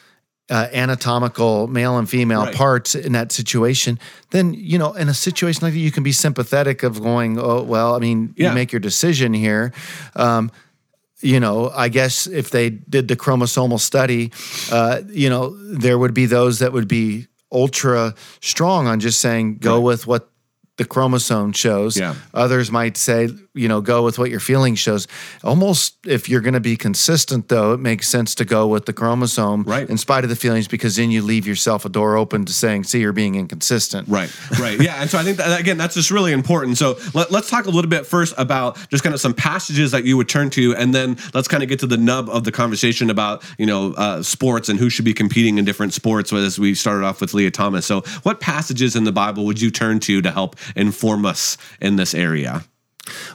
uh, 0.51 0.67
anatomical 0.73 1.67
male 1.69 1.99
and 1.99 2.09
female 2.09 2.45
Right. 2.45 2.55
parts 2.55 2.95
in 2.95 3.13
that 3.13 3.33
situation, 3.33 3.99
then 4.31 4.55
you 4.55 4.79
know 4.79 4.93
in 4.95 5.09
a 5.09 5.15
situation 5.15 5.61
like 5.65 5.75
that, 5.75 5.79
you 5.81 5.91
can 5.93 6.03
be 6.03 6.13
sympathetic 6.13 6.83
of 6.83 7.03
going, 7.03 7.39
oh 7.39 7.63
well, 7.63 7.95
I 7.95 7.99
mean, 7.99 8.35
Yeah. 8.37 8.49
you 8.49 8.55
make 8.55 8.73
your 8.73 8.81
decision 8.81 9.35
here. 9.35 9.73
Um, 10.17 10.51
you 11.21 11.41
know, 11.41 11.71
I 11.75 11.89
guess 11.89 12.27
if 12.27 12.51
they 12.51 12.71
did 12.71 13.09
the 13.09 13.17
chromosomal 13.17 13.81
study, 13.81 14.33
uh, 14.71 15.03
you 15.09 15.29
know, 15.29 15.51
there 15.57 15.99
would 15.99 16.15
be 16.15 16.27
those 16.27 16.59
that 16.61 16.73
would 16.73 16.89
be 16.89 17.27
ultra 17.51 18.15
strong 18.41 18.87
on 18.87 19.01
just 19.01 19.21
saying 19.21 19.57
go 19.59 19.77
Right. 19.77 19.85
with 19.85 20.07
what 20.07 20.28
the 20.79 20.85
chromosome 20.85 21.53
shows. 21.53 21.99
Yeah. 21.99 22.15
Others 22.35 22.71
might 22.71 22.97
say, 22.97 23.29
you 23.55 23.69
know, 23.69 23.81
go 23.81 24.03
with 24.05 24.19
what 24.19 24.31
your 24.31 24.41
feeling 24.41 24.77
shows. 24.77 25.07
Almost 25.45 25.97
if 26.07 26.29
you're 26.29 26.41
going 26.41 26.55
to 26.55 26.61
be 26.61 26.77
consistent, 26.77 27.49
though, 27.49 27.73
it 27.75 27.81
makes 27.81 28.09
sense 28.09 28.35
to 28.37 28.45
go 28.45 28.67
with 28.69 28.87
the 28.87 28.93
chromosome 28.93 29.65
Right. 29.65 29.89
in 29.91 29.99
spite 29.99 30.25
of 30.25 30.31
the 30.31 30.37
feelings 30.37 30.69
because 30.69 30.97
then 30.97 31.11
you 31.11 31.21
leave 31.23 31.47
yourself 31.47 31.85
a 31.85 31.89
door 31.89 32.17
open 32.17 32.45
to 32.45 32.53
saying, 32.53 32.85
see, 32.85 33.01
you're 33.01 33.13
being 33.13 33.35
inconsistent. 33.35 34.09
Right, 34.09 34.31
right, 34.61 34.81
yeah, 34.81 35.01
and 35.03 35.11
so 35.11 35.19
I 35.19 35.25
think 35.25 35.37
that 35.39 35.61
again, 35.61 35.77
that's 35.77 35.95
just 35.95 36.11
really 36.11 36.33
important. 36.33 36.79
So 36.79 36.97
let, 37.15 37.33
us 37.33 37.51
talk 37.51 37.67
a 37.67 37.71
little 37.71 37.91
bit 37.91 38.07
first 38.07 38.35
about 38.39 38.79
just 38.89 39.03
kind 39.03 39.15
of 39.15 39.21
some 39.21 39.35
passages 39.35 39.91
that 39.91 40.05
you 40.05 40.17
would 40.17 40.29
turn 40.29 40.49
to, 40.51 40.75
and 40.77 40.95
then 40.95 41.17
let's 41.35 41.49
kind 41.49 41.63
of 41.63 41.69
get 41.69 41.81
to 41.81 41.87
the 41.87 41.97
nub 41.97 42.29
of 42.31 42.45
the 42.45 42.53
conversation 42.53 43.11
about 43.11 43.43
you 43.59 43.67
know 43.67 43.93
uh, 43.95 44.23
sports 44.23 44.69
and 44.69 44.79
who 44.79 44.89
should 44.91 45.05
be 45.05 45.15
competing 45.15 45.59
in 45.59 45.65
different 45.65 45.93
sports. 45.93 46.33
As 46.33 46.59
we 46.59 46.75
started 46.75 47.05
off 47.05 47.21
with 47.21 47.35
Lia 47.35 47.51
Thomas, 47.51 47.85
so 47.87 48.03
what 48.23 48.39
passages 48.41 48.95
in 48.95 49.05
the 49.05 49.13
Bible 49.13 49.45
would 49.47 49.61
you 49.61 49.71
turn 49.71 49.99
to 50.01 50.23
to 50.23 50.31
help 50.31 50.57
inform 50.77 51.27
us 51.27 51.57
in 51.81 51.97
this 51.97 52.15
area? 52.15 52.65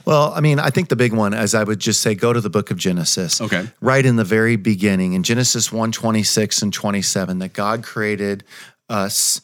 Well, 0.04 0.32
I 0.34 0.40
mean, 0.40 0.58
I 0.58 0.70
think 0.70 0.88
the 0.88 0.96
big 0.96 1.12
one, 1.12 1.34
as 1.34 1.54
I 1.54 1.64
would 1.64 1.80
just 1.80 2.00
say, 2.00 2.14
go 2.14 2.32
to 2.32 2.40
the 2.40 2.50
book 2.50 2.70
of 2.70 2.76
Genesis. 2.76 3.40
Okay. 3.40 3.68
Right 3.80 4.04
in 4.04 4.16
the 4.16 4.24
very 4.24 4.56
beginning, 4.56 5.14
in 5.14 5.22
Genesis 5.22 5.72
1 5.72 5.92
26 5.92 6.62
and 6.62 6.72
27, 6.72 7.38
that 7.40 7.52
God 7.52 7.82
created 7.82 8.44
us 8.88 9.40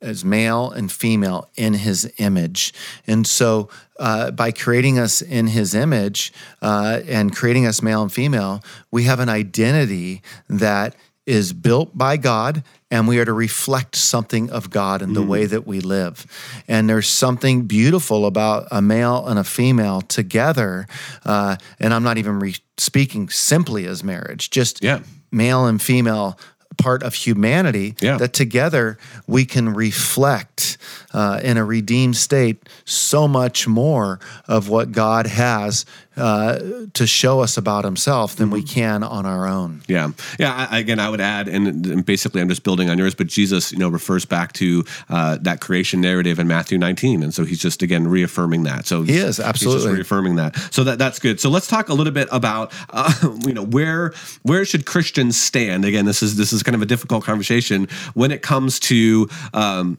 as 0.00 0.24
male 0.24 0.70
and 0.70 0.92
female 0.92 1.48
in 1.56 1.74
his 1.74 2.12
image. 2.18 2.74
And 3.06 3.26
so, 3.26 3.68
uh, 3.98 4.30
by 4.32 4.52
creating 4.52 4.98
us 4.98 5.22
in 5.22 5.46
his 5.48 5.74
image 5.74 6.32
uh, 6.60 7.00
and 7.06 7.34
creating 7.34 7.66
us 7.66 7.80
male 7.80 8.02
and 8.02 8.12
female, 8.12 8.62
we 8.90 9.04
have 9.04 9.20
an 9.20 9.28
identity 9.28 10.22
that 10.48 10.94
is 11.26 11.52
built 11.52 11.96
by 11.96 12.16
God 12.16 12.62
and 12.94 13.08
we 13.08 13.18
are 13.18 13.24
to 13.24 13.32
reflect 13.32 13.96
something 13.96 14.50
of 14.50 14.70
God 14.70 15.02
in 15.02 15.14
the 15.14 15.22
way 15.22 15.46
that 15.46 15.66
we 15.66 15.80
live. 15.80 16.24
And 16.68 16.88
there's 16.88 17.08
something 17.08 17.62
beautiful 17.62 18.24
about 18.24 18.68
a 18.70 18.80
male 18.80 19.26
and 19.26 19.36
a 19.36 19.42
female 19.42 20.00
together. 20.00 20.86
Uh, 21.24 21.56
and 21.80 21.92
I'm 21.92 22.04
not 22.04 22.18
even 22.18 22.38
re- 22.38 22.54
speaking 22.78 23.28
simply 23.30 23.84
as 23.86 24.04
marriage, 24.04 24.48
just 24.50 24.80
Yeah. 24.84 25.00
male 25.32 25.66
and 25.66 25.82
female 25.82 26.38
part 26.78 27.02
of 27.02 27.14
humanity 27.14 27.96
Yeah. 28.00 28.16
that 28.18 28.32
together 28.32 28.96
we 29.26 29.44
can 29.44 29.74
reflect 29.74 30.73
uh, 31.12 31.40
in 31.42 31.56
a 31.56 31.64
redeemed 31.64 32.16
state 32.16 32.68
so 32.84 33.28
much 33.28 33.66
more 33.66 34.20
of 34.46 34.68
what 34.68 34.92
God 34.92 35.26
has 35.26 35.84
uh, 36.16 36.86
to 36.92 37.06
show 37.06 37.40
us 37.40 37.56
about 37.56 37.84
himself 37.84 38.36
than 38.36 38.50
we 38.50 38.62
can 38.62 39.02
on 39.02 39.26
our 39.26 39.48
own. 39.48 39.82
Yeah, 39.88 40.12
yeah. 40.38 40.68
I, 40.70 40.78
again, 40.78 41.00
I 41.00 41.10
would 41.10 41.20
add, 41.20 41.48
and, 41.48 41.84
and 41.86 42.06
basically, 42.06 42.40
I'm 42.40 42.48
just 42.48 42.62
building 42.62 42.88
on 42.88 42.98
yours. 42.98 43.14
But 43.14 43.26
Jesus, 43.26 43.72
you 43.72 43.78
know, 43.78 43.88
refers 43.88 44.24
back 44.24 44.52
to 44.54 44.84
uh, 45.08 45.38
that 45.42 45.60
creation 45.60 46.00
narrative 46.00 46.38
in 46.38 46.46
Matthew 46.46 46.78
19, 46.78 47.22
and 47.24 47.34
so 47.34 47.44
he's 47.44 47.58
just 47.58 47.82
again 47.82 48.06
reaffirming 48.06 48.62
that. 48.62 48.86
So 48.86 49.02
He 49.02 49.16
is, 49.16 49.38
he's 49.38 49.40
absolutely. 49.40 49.82
just 49.82 49.94
reaffirming 49.94 50.36
that. 50.36 50.56
So 50.72 50.84
that 50.84 50.98
that's 50.98 51.18
good. 51.18 51.40
So 51.40 51.50
let's 51.50 51.66
talk 51.66 51.88
a 51.88 51.94
little 51.94 52.12
bit 52.12 52.28
about, 52.30 52.72
uh, 52.90 53.12
you 53.46 53.52
know, 53.52 53.64
where 53.64 54.12
where 54.42 54.64
should 54.64 54.86
Christians 54.86 55.40
stand? 55.40 55.84
Again, 55.84 56.04
this 56.04 56.22
is 56.22 56.36
this 56.36 56.52
is 56.52 56.62
kind 56.62 56.76
of 56.76 56.82
a 56.82 56.86
difficult 56.86 57.24
conversation 57.24 57.88
when 58.14 58.30
it 58.30 58.42
comes 58.42 58.78
to. 58.80 59.28
Um, 59.52 59.98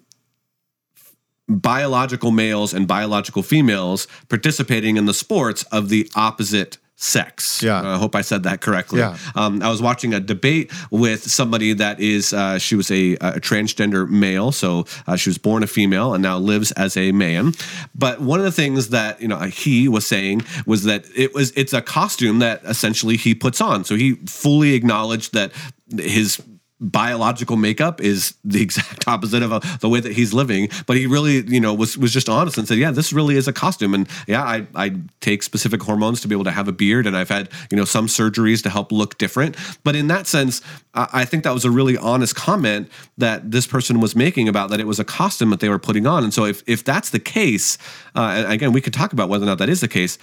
biological 1.48 2.32
males 2.32 2.74
and 2.74 2.88
biological 2.88 3.44
females 3.44 4.08
participating 4.30 4.98
in 4.98 5.06
the 5.06 5.14
sports 5.14 5.64
of 5.72 5.90
the 5.90 6.10
opposite 6.16 6.78
sex. 6.98 7.62
Yeah. 7.62 7.96
I 7.96 7.98
hope 7.98 8.16
I 8.16 8.22
said 8.22 8.44
that 8.44 8.62
correctly. 8.62 9.00
Yeah. 9.00 9.18
Um, 9.36 9.62
I 9.62 9.70
was 9.70 9.82
watching 9.82 10.14
a 10.14 10.20
debate 10.22 10.72
with 10.92 11.30
somebody 11.30 11.74
that 11.74 12.00
is, 12.00 12.32
uh, 12.32 12.58
she 12.58 12.76
was 12.76 12.90
a, 12.90 13.16
a 13.16 13.34
transgender 13.42 14.10
male. 14.10 14.54
So 14.54 14.86
uh, 15.06 15.18
she 15.18 15.30
was 15.30 15.38
born 15.38 15.62
a 15.62 15.68
female 15.68 16.14
and 16.14 16.24
now 16.24 16.38
lives 16.38 16.72
as 16.72 16.96
a 16.96 17.12
man. 17.12 17.52
But 17.94 18.22
one 18.22 18.40
of 18.40 18.46
the 18.46 18.52
things 18.52 18.90
that, 18.90 19.22
you 19.22 19.28
know, 19.28 19.40
he 19.40 19.90
was 19.90 20.08
saying 20.08 20.44
was 20.66 20.86
that 20.86 21.06
it 21.14 21.34
was, 21.34 21.52
it's 21.52 21.74
a 21.74 21.82
costume 21.82 22.40
that 22.40 22.62
essentially 22.64 23.18
he 23.18 23.36
puts 23.36 23.60
on. 23.60 23.84
So 23.84 23.96
he 23.96 24.14
fully 24.26 24.74
acknowledged 24.74 25.34
that 25.34 25.52
his 26.00 26.42
biological 26.80 27.56
makeup 27.56 28.02
is 28.02 28.36
the 28.44 28.62
exact 28.66 29.08
opposite 29.08 29.42
of 29.42 29.54
uh, 29.54 29.60
the 29.80 29.90
way 29.90 30.00
that 30.00 30.14
he's 30.14 30.34
living. 30.34 30.70
But 30.86 30.98
he 30.98 31.08
really 31.08 31.46
you 31.48 31.60
know 31.60 31.74
was 31.74 31.98
was 31.98 32.12
just 32.12 32.30
honest 32.30 32.58
and 32.58 32.68
said 32.68 32.78
yeah 32.78 32.92
this 32.92 33.14
really 33.14 33.38
is 33.38 33.48
a 33.48 33.54
costume. 33.54 33.94
And 33.94 34.08
yeah 34.28 34.44
i 34.44 34.68
i 34.76 34.96
take 35.22 35.44
specific 35.44 35.82
hormones 35.82 36.22
to 36.22 36.28
be 36.28 36.36
able 36.36 36.44
to 36.44 36.52
have 36.52 36.68
a 36.68 36.72
beard 36.72 37.08
and 37.08 37.16
i've 37.16 37.30
had 37.30 37.50
you 37.72 37.78
know 37.78 37.86
some 37.86 38.08
surgeries 38.08 38.62
to 38.64 38.70
help 38.70 38.92
look 38.92 39.18
different. 39.18 39.56
But 39.84 39.96
in 39.96 40.08
that 40.08 40.28
sense 40.28 40.62
i, 40.94 41.08
I 41.14 41.26
think 41.26 41.44
that 41.44 41.54
was 41.54 41.66
a 41.66 41.72
really 41.72 41.98
honest 41.98 42.36
comment 42.36 42.90
that 43.18 43.52
this 43.52 43.68
person 43.68 44.00
was 44.00 44.16
making 44.16 44.50
about 44.50 44.70
that 44.70 44.80
it 44.80 44.88
was 44.88 45.00
a 45.00 45.06
costume 45.06 45.50
that 45.52 45.60
they 45.60 45.70
were 45.70 45.80
putting 45.80 46.06
on. 46.06 46.24
And 46.24 46.34
so 46.34 46.46
if 46.46 46.62
if 46.68 46.84
that's 46.84 47.10
the 47.10 47.20
case 47.20 47.78
uh, 48.16 48.34
and 48.38 48.52
again 48.52 48.72
we 48.72 48.82
could 48.82 48.94
talk 48.94 49.14
about 49.14 49.30
whether 49.30 49.44
or 49.44 49.48
not 49.48 49.60
that 49.60 49.70
is 49.70 49.82
the 49.82 49.88
case 49.88 50.18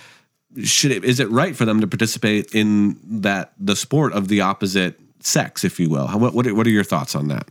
should 0.64 0.90
it 0.90 1.04
is 1.04 1.18
it 1.18 1.30
right 1.30 1.56
for 1.56 1.64
them 1.64 1.80
to 1.80 1.86
participate 1.86 2.54
in 2.54 2.98
that 3.04 3.52
the 3.58 3.74
sport 3.74 4.12
of 4.12 4.28
the 4.28 4.40
opposite 4.40 5.00
sex 5.26 5.64
if 5.64 5.78
you 5.80 5.88
will 5.88 6.08
what 6.08 6.34
what 6.34 6.46
are, 6.46 6.54
what 6.54 6.66
are 6.66 6.70
your 6.70 6.84
thoughts 6.84 7.14
on 7.14 7.28
that 7.28 7.48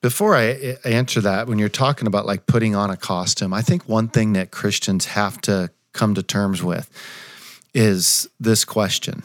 Before 0.00 0.34
I 0.34 0.76
I 0.84 0.90
answer 0.90 1.20
that, 1.20 1.46
when 1.46 1.58
you're 1.58 1.68
talking 1.68 2.06
about 2.06 2.26
like 2.26 2.46
putting 2.46 2.74
on 2.74 2.90
a 2.90 2.96
costume, 2.96 3.52
I 3.52 3.62
think 3.62 3.88
one 3.88 4.08
thing 4.08 4.32
that 4.32 4.50
Christians 4.50 5.06
have 5.06 5.40
to 5.42 5.70
come 5.92 6.14
to 6.14 6.22
terms 6.22 6.62
with 6.62 6.90
is 7.74 8.28
this 8.38 8.64
question. 8.64 9.22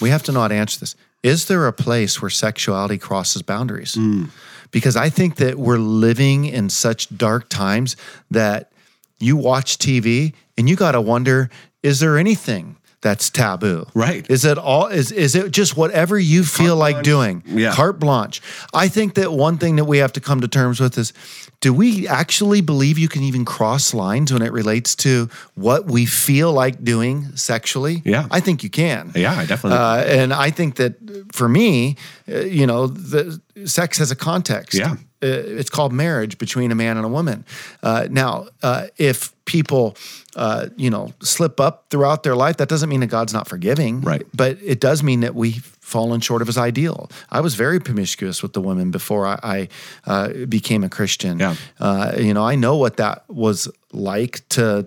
We 0.00 0.10
have 0.10 0.22
to 0.24 0.32
not 0.32 0.52
answer 0.52 0.80
this. 0.80 0.96
Is 1.22 1.46
there 1.46 1.66
a 1.66 1.72
place 1.72 2.20
where 2.20 2.30
sexuality 2.30 2.98
crosses 2.98 3.42
boundaries? 3.42 3.94
Hmm. 3.94 4.24
Because 4.70 4.96
I 4.96 5.10
think 5.10 5.36
that 5.36 5.58
we're 5.58 5.78
living 5.78 6.46
in 6.46 6.70
such 6.70 7.16
dark 7.16 7.48
times 7.48 7.96
that 8.30 8.72
you 9.20 9.36
watch 9.36 9.78
TV 9.78 10.32
and 10.56 10.68
you 10.68 10.76
got 10.76 10.92
to 10.92 11.00
wonder 11.00 11.50
is 11.82 12.00
there 12.00 12.16
anything 12.16 12.76
that's 13.02 13.28
taboo? 13.30 13.86
Right. 13.94 14.24
Is 14.30 14.44
it 14.44 14.58
all 14.58 14.86
is 14.86 15.12
is 15.12 15.34
it 15.34 15.50
just 15.50 15.76
whatever 15.76 16.18
you 16.18 16.44
feel 16.44 16.76
like 16.76 16.94
blanche. 16.94 17.04
doing? 17.04 17.42
Yeah. 17.46 17.74
Carte 17.74 17.98
blanche. 17.98 18.40
I 18.72 18.88
think 18.88 19.14
that 19.14 19.32
one 19.32 19.58
thing 19.58 19.76
that 19.76 19.84
we 19.84 19.98
have 19.98 20.12
to 20.14 20.20
come 20.20 20.40
to 20.40 20.48
terms 20.48 20.80
with 20.80 20.96
is 20.96 21.12
do 21.60 21.72
we 21.72 22.08
actually 22.08 22.60
believe 22.60 22.98
you 22.98 23.08
can 23.08 23.22
even 23.22 23.44
cross 23.44 23.94
lines 23.94 24.32
when 24.32 24.42
it 24.42 24.52
relates 24.52 24.94
to 24.96 25.28
what 25.54 25.86
we 25.86 26.06
feel 26.06 26.52
like 26.52 26.82
doing 26.82 27.36
sexually? 27.36 28.02
Yeah. 28.04 28.26
I 28.30 28.40
think 28.40 28.62
you 28.64 28.70
can. 28.70 29.12
yeah 29.14 29.34
i 29.38 29.46
definitely 29.46 29.78
Uh, 29.78 30.02
and 30.04 30.32
I 30.32 30.50
think 30.50 30.76
that 30.76 30.94
for 31.32 31.48
me, 31.48 31.96
uh, 32.28 32.40
you 32.40 32.66
know, 32.66 32.86
the 32.86 33.40
sex 33.64 33.98
has 33.98 34.10
a 34.10 34.16
context. 34.16 34.74
Yeah. 34.78 34.96
Uh, 35.22 35.58
it's 35.60 35.70
called 35.70 35.92
marriage 35.92 36.36
between 36.38 36.72
a 36.72 36.74
man 36.74 36.96
and 36.96 37.06
a 37.06 37.08
woman. 37.08 37.44
Uh, 37.82 38.08
now, 38.10 38.46
uh, 38.62 38.86
if 38.96 39.32
people, 39.44 39.96
uh, 40.36 40.68
you 40.76 40.90
know, 40.90 41.12
slip 41.20 41.60
up 41.60 41.86
throughout 41.90 42.22
their 42.22 42.34
life, 42.34 42.56
that 42.56 42.68
doesn't 42.68 42.88
mean 42.88 43.00
that 43.00 43.08
God's 43.08 43.32
not 43.32 43.48
forgiving. 43.48 44.00
Right. 44.00 44.26
But 44.34 44.58
it 44.62 44.80
does 44.80 45.02
mean 45.02 45.20
that 45.20 45.34
we've 45.34 45.64
fallen 45.80 46.20
short 46.20 46.40
of 46.40 46.48
his 46.48 46.56
ideal. 46.56 47.10
I 47.30 47.40
was 47.40 47.54
very 47.54 47.80
promiscuous 47.80 48.42
with 48.42 48.52
the 48.54 48.60
women 48.60 48.90
before 48.90 49.26
I, 49.26 49.38
I 49.42 49.68
uh, 50.06 50.46
became 50.46 50.84
a 50.84 50.88
Christian. 50.88 51.38
Yeah. 51.38 51.56
Uh, 51.78 52.12
you 52.16 52.32
know, 52.32 52.44
I 52.44 52.54
know 52.54 52.76
what 52.76 52.96
that 52.96 53.24
was 53.28 53.68
like 53.92 54.46
to 54.50 54.86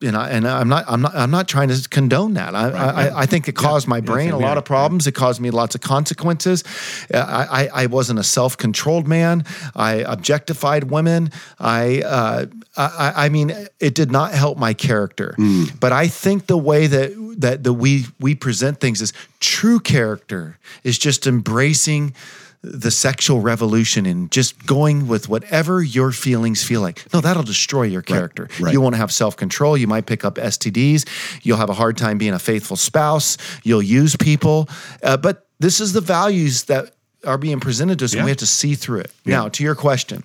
and 0.00 0.16
I 0.16 0.30
and 0.30 0.46
I'm 0.46 0.68
not 0.68 0.84
I'm 0.86 1.02
not 1.02 1.14
I'm 1.14 1.30
not 1.30 1.48
trying 1.48 1.68
to 1.68 1.88
condone 1.88 2.34
that. 2.34 2.54
I 2.54 2.68
I, 2.70 3.20
I 3.22 3.26
think 3.26 3.48
it 3.48 3.56
caused 3.56 3.88
my 3.88 4.00
brain 4.00 4.30
same 4.30 4.34
a 4.34 4.38
lot 4.38 4.58
of 4.58 4.64
problems. 4.64 5.06
It 5.06 5.12
caused 5.12 5.40
me 5.40 5.50
lots 5.50 5.74
of 5.74 5.80
consequences. 5.80 6.64
I 7.12 7.68
I, 7.72 7.82
I 7.82 7.86
wasn't 7.86 8.18
a 8.18 8.24
self 8.24 8.56
controlled 8.56 9.08
man. 9.08 9.44
I 9.74 9.94
objectified 9.94 10.90
women. 10.90 11.30
I, 11.58 12.02
uh, 12.02 12.46
I 12.76 13.26
I 13.26 13.28
mean 13.28 13.52
it 13.80 13.94
did 13.94 14.10
not 14.10 14.32
help 14.32 14.58
my 14.58 14.74
character. 14.74 15.34
But 15.80 15.92
I 15.92 16.08
think 16.08 16.46
the 16.46 16.58
way 16.58 16.86
that 16.86 17.12
that 17.38 17.64
that 17.64 17.74
we 17.74 18.06
we 18.20 18.34
present 18.34 18.80
things 18.80 19.02
is 19.02 19.12
true 19.40 19.80
character 19.80 20.58
is 20.84 20.98
just 20.98 21.26
embracing 21.26 22.14
the 22.62 22.90
sexual 22.90 23.40
revolution 23.40 24.04
and 24.04 24.30
just 24.32 24.66
going 24.66 25.06
with 25.06 25.28
whatever 25.28 25.80
your 25.82 26.10
feelings 26.10 26.62
feel 26.64 26.80
like. 26.80 27.04
No, 27.14 27.20
that'll 27.20 27.44
destroy 27.44 27.84
your 27.84 28.02
character. 28.02 28.48
right. 28.60 28.72
You 28.72 28.80
won't 28.80 28.96
have 28.96 29.12
self 29.12 29.36
control. 29.36 29.76
You 29.76 29.86
might 29.86 30.06
pick 30.06 30.24
up 30.24 30.34
STDs. 30.34 31.08
You'll 31.44 31.56
have 31.58 31.70
a 31.70 31.74
hard 31.74 31.96
time 31.96 32.18
being 32.18 32.34
a 32.34 32.38
faithful 32.38 32.76
spouse. 32.76 33.36
You'll 33.62 33.82
use 33.82 34.16
people. 34.16 34.68
Uh, 35.02 35.16
but 35.16 35.46
this 35.60 35.80
is 35.80 35.92
the 35.92 36.00
values 36.00 36.64
that 36.64 36.92
are 37.24 37.38
being 37.38 37.60
presented 37.60 37.98
to 38.00 38.04
us, 38.06 38.12
Yeah. 38.14 38.20
and 38.20 38.24
we 38.26 38.30
have 38.32 38.38
to 38.38 38.46
see 38.46 38.74
through 38.74 39.00
it. 39.00 39.12
Now, 39.24 39.48
to 39.48 39.62
your 39.64 39.74
question, 39.74 40.24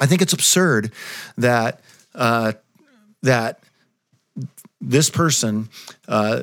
I 0.00 0.06
think 0.06 0.22
it's 0.22 0.32
absurd 0.32 0.92
that 1.36 1.80
uh, 2.14 2.52
that 3.22 3.60
this 4.80 5.10
person, 5.10 5.68
uh, 6.06 6.42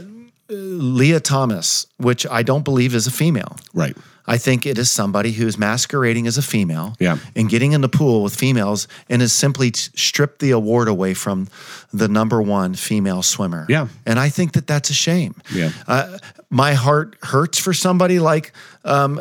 Lia 0.50 1.20
Thomas, 1.20 1.88
which 1.98 2.26
I 2.28 2.44
don't 2.44 2.64
believe 2.64 2.94
is 2.94 3.08
a 3.08 3.12
female. 3.12 3.58
Right. 3.74 3.96
I 4.28 4.38
think 4.38 4.66
it 4.66 4.78
is 4.78 4.92
somebody 4.92 5.32
who 5.32 5.46
is 5.48 5.58
masquerading 5.58 6.28
as 6.28 6.38
a 6.38 6.42
female 6.42 6.96
Yeah. 7.00 7.18
and 7.36 7.48
getting 7.50 7.74
in 7.74 7.82
the 7.82 7.90
pool 7.90 8.24
with 8.24 8.36
females 8.36 8.88
and 9.10 9.22
has 9.22 9.34
simply 9.34 9.72
stripped 9.74 10.40
the 10.40 10.52
award 10.52 10.88
away 10.88 11.14
from 11.14 11.48
the 11.94 12.08
number 12.08 12.42
one 12.42 12.74
female 12.74 13.22
swimmer. 13.22 13.66
Yeah. 13.70 13.88
And 14.06 14.20
I 14.20 14.30
think 14.30 14.54
that 14.54 14.66
that's 14.68 14.90
a 14.90 14.94
shame. 14.94 15.36
Yeah. 15.54 15.72
Uh, 15.88 16.18
my 16.50 16.74
heart 16.74 17.18
hurts 17.22 17.60
for 17.60 17.74
somebody 17.74 18.20
like 18.20 18.52
um, 18.84 19.20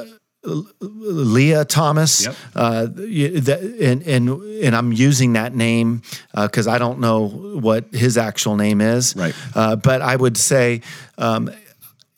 Lia 0.81 1.65
Thomas. 1.65 2.25
Yep. 2.27 2.37
Uh, 2.55 2.87
and, 2.97 4.03
and, 4.03 4.29
and 4.65 4.77
I'm 4.77 4.93
using 4.93 5.35
that 5.35 5.55
name 5.55 6.03
because 6.35 6.67
I 6.67 6.79
don't 6.79 7.01
know 7.01 7.29
what 7.29 7.87
his 7.93 8.17
actual 8.19 8.57
name 8.57 8.81
is. 8.81 9.17
Right. 9.17 9.35
Uh, 9.55 9.77
but 9.77 10.03
I 10.03 10.17
would 10.17 10.37
say 10.37 10.83
um, 11.19 11.51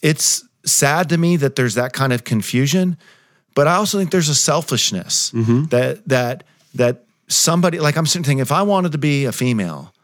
it's 0.02 0.44
sad 0.66 1.08
to 1.08 1.16
me 1.18 1.36
that 1.36 1.56
there's 1.56 1.74
that 1.74 1.92
kind 1.92 2.12
of 2.12 2.24
confusion, 2.24 2.96
but 3.54 3.66
I 3.66 3.76
also 3.76 3.98
think 3.98 4.10
there's 4.10 4.28
a 4.28 4.34
selfishness 4.34 5.30
that 5.70 6.06
that 6.08 6.44
that 6.74 7.04
somebody 7.28 7.78
like 7.80 7.96
I'm 7.96 8.06
sitting 8.06 8.24
thinking 8.24 8.40
if 8.42 8.52
I 8.52 8.62
wanted 8.62 8.92
to 8.92 8.98
be 8.98 9.24
a 9.24 9.32
female 9.32 9.94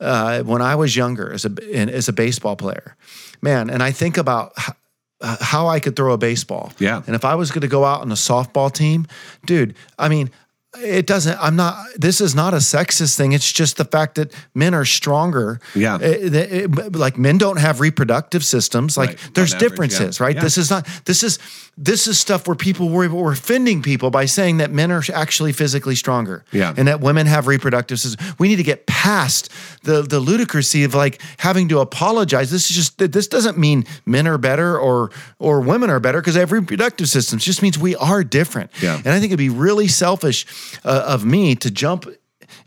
uh, 0.00 0.42
when 0.42 0.62
I 0.62 0.74
was 0.74 0.96
younger 0.96 1.32
as 1.32 1.44
a 1.44 1.50
in, 1.70 1.88
as 1.90 2.08
a 2.08 2.12
baseball 2.12 2.56
player, 2.56 2.96
man, 3.42 3.70
and 3.70 3.82
I 3.82 3.92
think 3.92 4.16
about 4.16 4.52
h- 4.58 4.74
uh, 5.20 5.36
how 5.40 5.68
I 5.68 5.80
could 5.80 5.96
throw 5.96 6.12
a 6.12 6.18
baseball. 6.18 6.72
Yeah. 6.78 7.02
And 7.06 7.14
if 7.14 7.24
I 7.24 7.34
was 7.34 7.50
going 7.50 7.62
to 7.62 7.68
go 7.68 7.84
out 7.84 8.00
on 8.00 8.10
a 8.10 8.16
softball 8.16 8.72
team, 8.72 9.06
dude, 9.46 9.74
I 9.98 10.08
mean, 10.08 10.30
it 10.78 11.06
doesn't, 11.06 11.38
I'm 11.40 11.56
not, 11.56 11.76
this 11.96 12.20
is 12.20 12.34
not 12.34 12.54
a 12.54 12.58
sexist 12.58 13.16
thing. 13.16 13.32
It's 13.32 13.50
just 13.52 13.76
the 13.76 13.84
fact 13.84 14.14
that 14.16 14.32
men 14.54 14.74
are 14.74 14.84
stronger. 14.84 15.60
Yeah. 15.74 15.98
It- 16.00 16.34
it- 16.34 16.52
it- 16.78 16.96
like 16.96 17.16
men 17.18 17.38
don't 17.38 17.58
have 17.58 17.80
reproductive 17.80 18.44
systems. 18.44 18.96
Like 18.96 19.10
Right. 19.10 19.18
there's 19.34 19.54
average, 19.54 19.70
differences, 19.70 20.18
yeah. 20.20 20.24
right? 20.26 20.36
Yeah. 20.36 20.42
This 20.42 20.58
is 20.58 20.70
not, 20.70 20.86
this 21.04 21.22
is, 21.22 21.38
this 21.76 22.06
is 22.06 22.20
stuff 22.20 22.46
where 22.46 22.54
people 22.54 22.88
worry 22.88 23.06
about, 23.06 23.18
we're 23.18 23.32
offending 23.32 23.82
people 23.82 24.10
by 24.10 24.26
saying 24.26 24.58
that 24.58 24.70
men 24.70 24.92
are 24.92 25.02
actually 25.12 25.52
physically 25.52 25.96
stronger. 25.96 26.44
Yeah. 26.52 26.72
And 26.76 26.86
that 26.88 27.00
women 27.00 27.26
have 27.26 27.46
reproductive 27.46 27.98
systems. 27.98 28.38
We 28.38 28.48
need 28.48 28.56
to 28.56 28.62
get 28.62 28.86
past 28.86 29.50
the 29.82 30.02
the 30.02 30.20
ludicrousy 30.20 30.84
of 30.84 30.94
like 30.94 31.20
having 31.38 31.68
to 31.68 31.80
apologize. 31.80 32.50
This 32.50 32.70
is 32.70 32.76
just 32.76 33.12
this 33.12 33.26
doesn't 33.26 33.58
mean 33.58 33.84
men 34.06 34.26
are 34.26 34.38
better 34.38 34.78
or 34.78 35.10
or 35.38 35.60
women 35.60 35.90
are 35.90 36.00
better 36.00 36.20
because 36.20 36.34
they 36.34 36.40
have 36.40 36.52
reproductive 36.52 37.08
systems. 37.08 37.42
It 37.42 37.46
just 37.46 37.62
means 37.62 37.78
we 37.78 37.96
are 37.96 38.22
different. 38.22 38.70
Yeah. 38.80 38.96
And 38.96 39.08
I 39.08 39.20
think 39.20 39.26
it'd 39.26 39.38
be 39.38 39.48
really 39.48 39.88
selfish 39.88 40.46
uh, 40.84 41.04
of 41.06 41.24
me 41.24 41.54
to 41.56 41.70
jump 41.70 42.06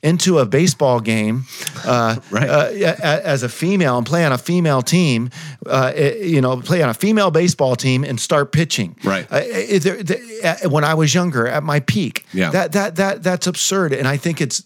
into 0.04 0.39
a 0.39 0.46
baseball 0.46 1.00
game 1.00 1.46
uh, 1.88 2.15
Right. 2.32 2.50
uh, 2.50 2.69
as 3.23 3.43
a 3.43 3.50
female 3.50 3.97
and 3.97 4.06
play 4.06 4.26
on 4.26 4.32
a 4.32 4.38
female 4.38 4.82
team, 4.82 5.30
uh, 5.65 5.91
you 6.21 6.41
know, 6.41 6.58
play 6.62 6.82
on 6.84 6.89
a 6.89 6.93
female 6.93 7.32
baseball 7.32 7.76
team 7.76 8.04
and 8.04 8.19
start 8.19 8.52
pitching. 8.52 8.95
Right. 9.04 9.26
Uh, 9.32 9.41
there- 9.80 10.04
there- 10.04 10.21
uh, 10.43 10.69
when 10.69 10.84
I 10.84 10.93
was 10.93 11.13
younger, 11.13 11.47
at 11.47 11.63
my 11.63 11.80
peak, 11.80 12.26
Yeah. 12.34 12.52
that 12.52 12.71
that 12.73 12.95
that 12.97 13.23
that's 13.23 13.47
absurd, 13.47 13.93
and 13.93 14.08
I 14.08 14.17
think 14.17 14.41
it's 14.41 14.63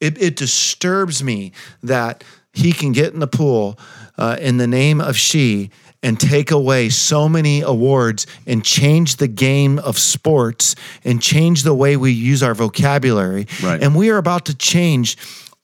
it, 0.00 0.20
it 0.20 0.36
disturbs 0.36 1.22
me 1.22 1.52
that 1.82 2.22
he 2.52 2.72
can 2.72 2.92
get 2.92 3.14
in 3.14 3.20
the 3.20 3.26
pool 3.26 3.78
uh, 4.18 4.36
in 4.40 4.58
the 4.58 4.66
name 4.66 5.00
of 5.00 5.16
she 5.16 5.70
and 6.02 6.20
take 6.20 6.50
away 6.50 6.90
so 6.90 7.28
many 7.28 7.62
awards 7.62 8.26
and 8.46 8.62
change 8.62 9.16
the 9.16 9.26
game 9.28 9.78
of 9.78 9.98
sports 9.98 10.74
and 11.04 11.22
change 11.22 11.62
the 11.62 11.72
way 11.74 11.96
we 11.96 12.12
use 12.12 12.42
our 12.42 12.54
vocabulary. 12.54 13.46
Right. 13.62 13.82
And 13.82 13.94
we 13.96 14.10
are 14.10 14.18
about 14.18 14.44
to 14.46 14.54
change 14.54 15.16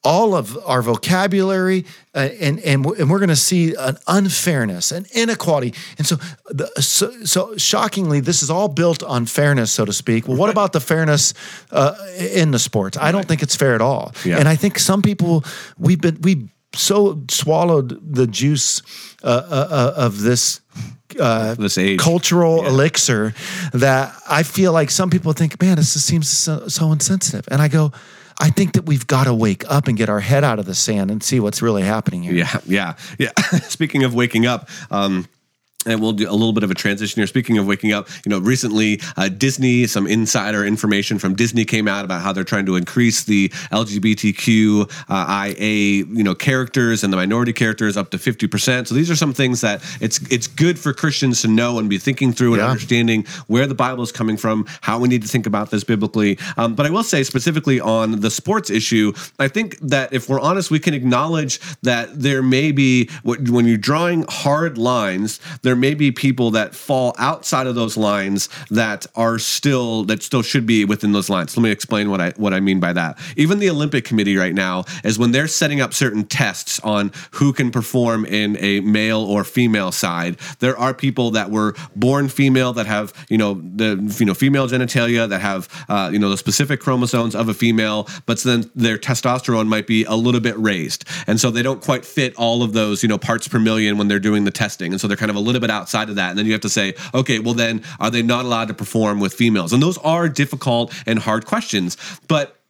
all 0.04 0.34
of 0.34 0.58
our 0.66 0.82
vocabulary 0.82 1.84
uh, 2.14 2.28
and 2.40 2.58
and 2.60 2.84
we're, 2.84 2.96
and 3.00 3.08
we're 3.10 3.20
going 3.20 3.28
to 3.28 3.36
see 3.36 3.74
an 3.78 3.96
unfairness 4.06 4.92
an 4.92 5.06
inequality. 5.14 5.72
And 5.98 6.06
so, 6.06 6.16
the, 6.50 6.66
so 6.82 7.10
so 7.24 7.56
shockingly 7.56 8.20
this 8.20 8.42
is 8.42 8.50
all 8.50 8.68
built 8.68 9.02
on 9.04 9.26
fairness 9.26 9.70
so 9.70 9.84
to 9.84 9.92
speak. 9.92 10.26
Well 10.26 10.36
what 10.36 10.50
about 10.50 10.72
the 10.72 10.80
fairness 10.80 11.34
uh, 11.70 11.94
in 12.18 12.50
the 12.50 12.58
sports? 12.58 12.98
I 12.98 13.12
don't 13.12 13.26
think 13.28 13.42
it's 13.42 13.56
fair 13.56 13.74
at 13.74 13.80
all. 13.80 14.12
Yeah. 14.24 14.38
and 14.38 14.48
i 14.48 14.56
think 14.56 14.78
some 14.78 15.02
people 15.02 15.44
we've 15.78 16.00
been 16.00 16.18
we 16.22 16.48
so 16.74 17.22
swallowed 17.30 17.98
the 18.16 18.26
juice 18.26 18.82
uh, 19.22 19.26
uh, 19.28 19.68
uh, 19.70 20.06
of 20.06 20.20
this 20.22 20.60
uh, 21.20 21.54
This 21.54 21.76
age. 21.78 21.98
cultural 22.00 22.66
elixir 22.66 23.34
that 23.74 24.14
I 24.40 24.42
feel 24.42 24.72
like 24.72 24.90
some 24.90 25.10
people 25.10 25.32
think, 25.34 25.60
man, 25.60 25.76
this 25.76 25.92
just 25.92 26.06
seems 26.06 26.30
so, 26.30 26.68
so 26.68 26.90
insensitive. 26.92 27.44
And 27.50 27.60
I 27.60 27.68
go, 27.68 27.92
I 28.42 28.50
think 28.50 28.72
that 28.72 28.86
we've 28.86 29.06
got 29.06 29.24
to 29.24 29.34
wake 29.34 29.62
up 29.70 29.86
and 29.86 29.96
get 29.96 30.08
our 30.08 30.18
head 30.18 30.42
out 30.42 30.58
of 30.58 30.66
the 30.66 30.74
sand 30.74 31.12
and 31.12 31.22
see 31.22 31.38
what's 31.38 31.62
really 31.62 31.82
happening 31.82 32.24
here. 32.24 32.34
Yeah, 32.34 32.60
yeah, 32.66 32.94
yeah. 33.16 33.30
Speaking 33.68 34.02
of 34.02 34.14
waking 34.14 34.46
up, 34.46 34.68
um, 34.90 35.28
and 35.86 36.00
we'll 36.00 36.12
do 36.12 36.28
a 36.28 36.32
little 36.32 36.52
bit 36.52 36.62
of 36.62 36.70
a 36.70 36.74
transition 36.74 37.20
here. 37.20 37.26
Speaking 37.26 37.58
of 37.58 37.66
waking 37.66 37.92
up, 37.92 38.08
you 38.24 38.30
know, 38.30 38.38
recently 38.38 39.00
uh, 39.16 39.28
Disney, 39.28 39.86
some 39.86 40.06
insider 40.06 40.64
information 40.64 41.18
from 41.18 41.34
Disney 41.34 41.64
came 41.64 41.88
out 41.88 42.04
about 42.04 42.22
how 42.22 42.32
they're 42.32 42.44
trying 42.44 42.66
to 42.66 42.76
increase 42.76 43.24
the 43.24 43.48
LGBTQIA, 43.70 44.86
uh, 45.08 46.06
you 46.16 46.22
know, 46.24 46.34
characters 46.34 47.02
and 47.04 47.12
the 47.12 47.16
minority 47.16 47.52
characters 47.52 47.96
up 47.96 48.10
to 48.10 48.18
fifty 48.18 48.46
percent. 48.46 48.88
So 48.88 48.94
these 48.94 49.10
are 49.10 49.16
some 49.16 49.32
things 49.32 49.60
that 49.62 49.82
it's 50.00 50.20
it's 50.30 50.46
good 50.46 50.78
for 50.78 50.92
Christians 50.92 51.42
to 51.42 51.48
know 51.48 51.78
and 51.78 51.88
be 51.88 51.98
thinking 51.98 52.32
through 52.32 52.54
and 52.54 52.62
Yeah. 52.62 52.68
understanding 52.70 53.24
where 53.46 53.66
the 53.66 53.74
Bible 53.74 54.02
is 54.04 54.12
coming 54.12 54.36
from, 54.36 54.66
how 54.82 54.98
we 54.98 55.08
need 55.08 55.22
to 55.22 55.28
think 55.28 55.46
about 55.46 55.70
this 55.70 55.84
biblically. 55.84 56.38
Um, 56.56 56.74
but 56.74 56.86
I 56.86 56.90
will 56.90 57.02
say 57.04 57.22
specifically 57.24 57.80
on 57.80 58.20
the 58.20 58.30
sports 58.30 58.70
issue, 58.70 59.12
I 59.38 59.48
think 59.48 59.78
that 59.80 60.12
if 60.12 60.28
we're 60.28 60.40
honest, 60.40 60.70
we 60.70 60.78
can 60.78 60.94
acknowledge 60.94 61.60
that 61.82 62.20
there 62.20 62.42
may 62.42 62.72
be 62.72 63.08
when 63.24 63.66
you're 63.66 63.76
drawing 63.76 64.24
hard 64.28 64.78
lines, 64.78 65.40
there 65.62 65.71
may 65.76 65.94
be 65.94 66.12
people 66.12 66.50
that 66.52 66.74
fall 66.74 67.14
outside 67.18 67.66
of 67.66 67.74
those 67.74 67.96
lines 67.96 68.48
that 68.70 69.06
are 69.14 69.38
still 69.38 70.04
that 70.04 70.22
still 70.22 70.42
should 70.42 70.66
be 70.66 70.84
within 70.84 71.12
those 71.12 71.28
lines. 71.28 71.56
Let 71.56 71.62
me 71.62 71.70
explain 71.70 72.10
what 72.10 72.20
I 72.20 72.30
what 72.36 72.54
I 72.54 72.60
mean 72.60 72.80
by 72.80 72.92
that. 72.92 73.18
Even 73.36 73.58
the 73.58 73.70
Olympic 73.70 74.04
Committee 74.04 74.36
right 74.36 74.54
now 74.54 74.84
is 75.04 75.18
when 75.18 75.32
they're 75.32 75.46
setting 75.46 75.80
up 75.80 75.94
certain 75.94 76.24
tests 76.24 76.80
on 76.80 77.12
who 77.32 77.52
can 77.52 77.70
perform 77.70 78.24
in 78.24 78.56
a 78.60 78.80
male 78.80 79.20
or 79.20 79.44
female 79.44 79.92
side. 79.92 80.36
There 80.58 80.76
are 80.76 80.94
people 80.94 81.30
that 81.32 81.50
were 81.50 81.74
born 81.96 82.28
female 82.28 82.72
that 82.74 82.86
have 82.86 83.12
you 83.28 83.38
know 83.38 83.54
the 83.54 84.14
you 84.18 84.26
know 84.26 84.34
female 84.34 84.68
genitalia 84.68 85.28
that 85.28 85.40
have 85.40 85.68
uh, 85.88 86.10
you 86.12 86.18
know 86.18 86.28
the 86.28 86.38
specific 86.38 86.80
chromosomes 86.80 87.34
of 87.34 87.48
a 87.48 87.54
female, 87.54 88.08
but 88.26 88.42
then 88.42 88.70
their 88.74 88.98
testosterone 88.98 89.66
might 89.66 89.86
be 89.86 90.04
a 90.04 90.14
little 90.14 90.40
bit 90.40 90.58
raised, 90.58 91.04
and 91.26 91.40
so 91.40 91.50
they 91.50 91.62
don't 91.62 91.82
quite 91.82 92.04
fit 92.04 92.34
all 92.36 92.62
of 92.62 92.72
those 92.72 93.02
you 93.02 93.08
know 93.08 93.18
parts 93.18 93.48
per 93.48 93.58
million 93.58 93.98
when 93.98 94.08
they're 94.08 94.18
doing 94.18 94.44
the 94.44 94.50
testing, 94.50 94.92
and 94.92 95.00
so 95.00 95.08
they're 95.08 95.16
kind 95.16 95.30
of 95.30 95.36
a 95.36 95.40
little 95.40 95.60
bit 95.62 95.70
outside 95.70 96.08
of 96.08 96.16
that. 96.16 96.30
And 96.30 96.38
then 96.38 96.46
you 96.46 96.52
have 96.52 96.60
to 96.62 96.68
say, 96.68 96.94
okay, 97.14 97.38
well 97.38 97.54
then 97.54 97.82
are 97.98 98.10
they 98.10 98.22
not 98.22 98.44
allowed 98.44 98.68
to 98.68 98.74
perform 98.74 99.20
with 99.20 99.32
females? 99.32 99.72
And 99.72 99.82
those 99.82 99.98
are 99.98 100.28
difficult 100.28 100.92
and 101.06 101.18
hard 101.18 101.46
questions, 101.46 101.96
but 102.28 102.61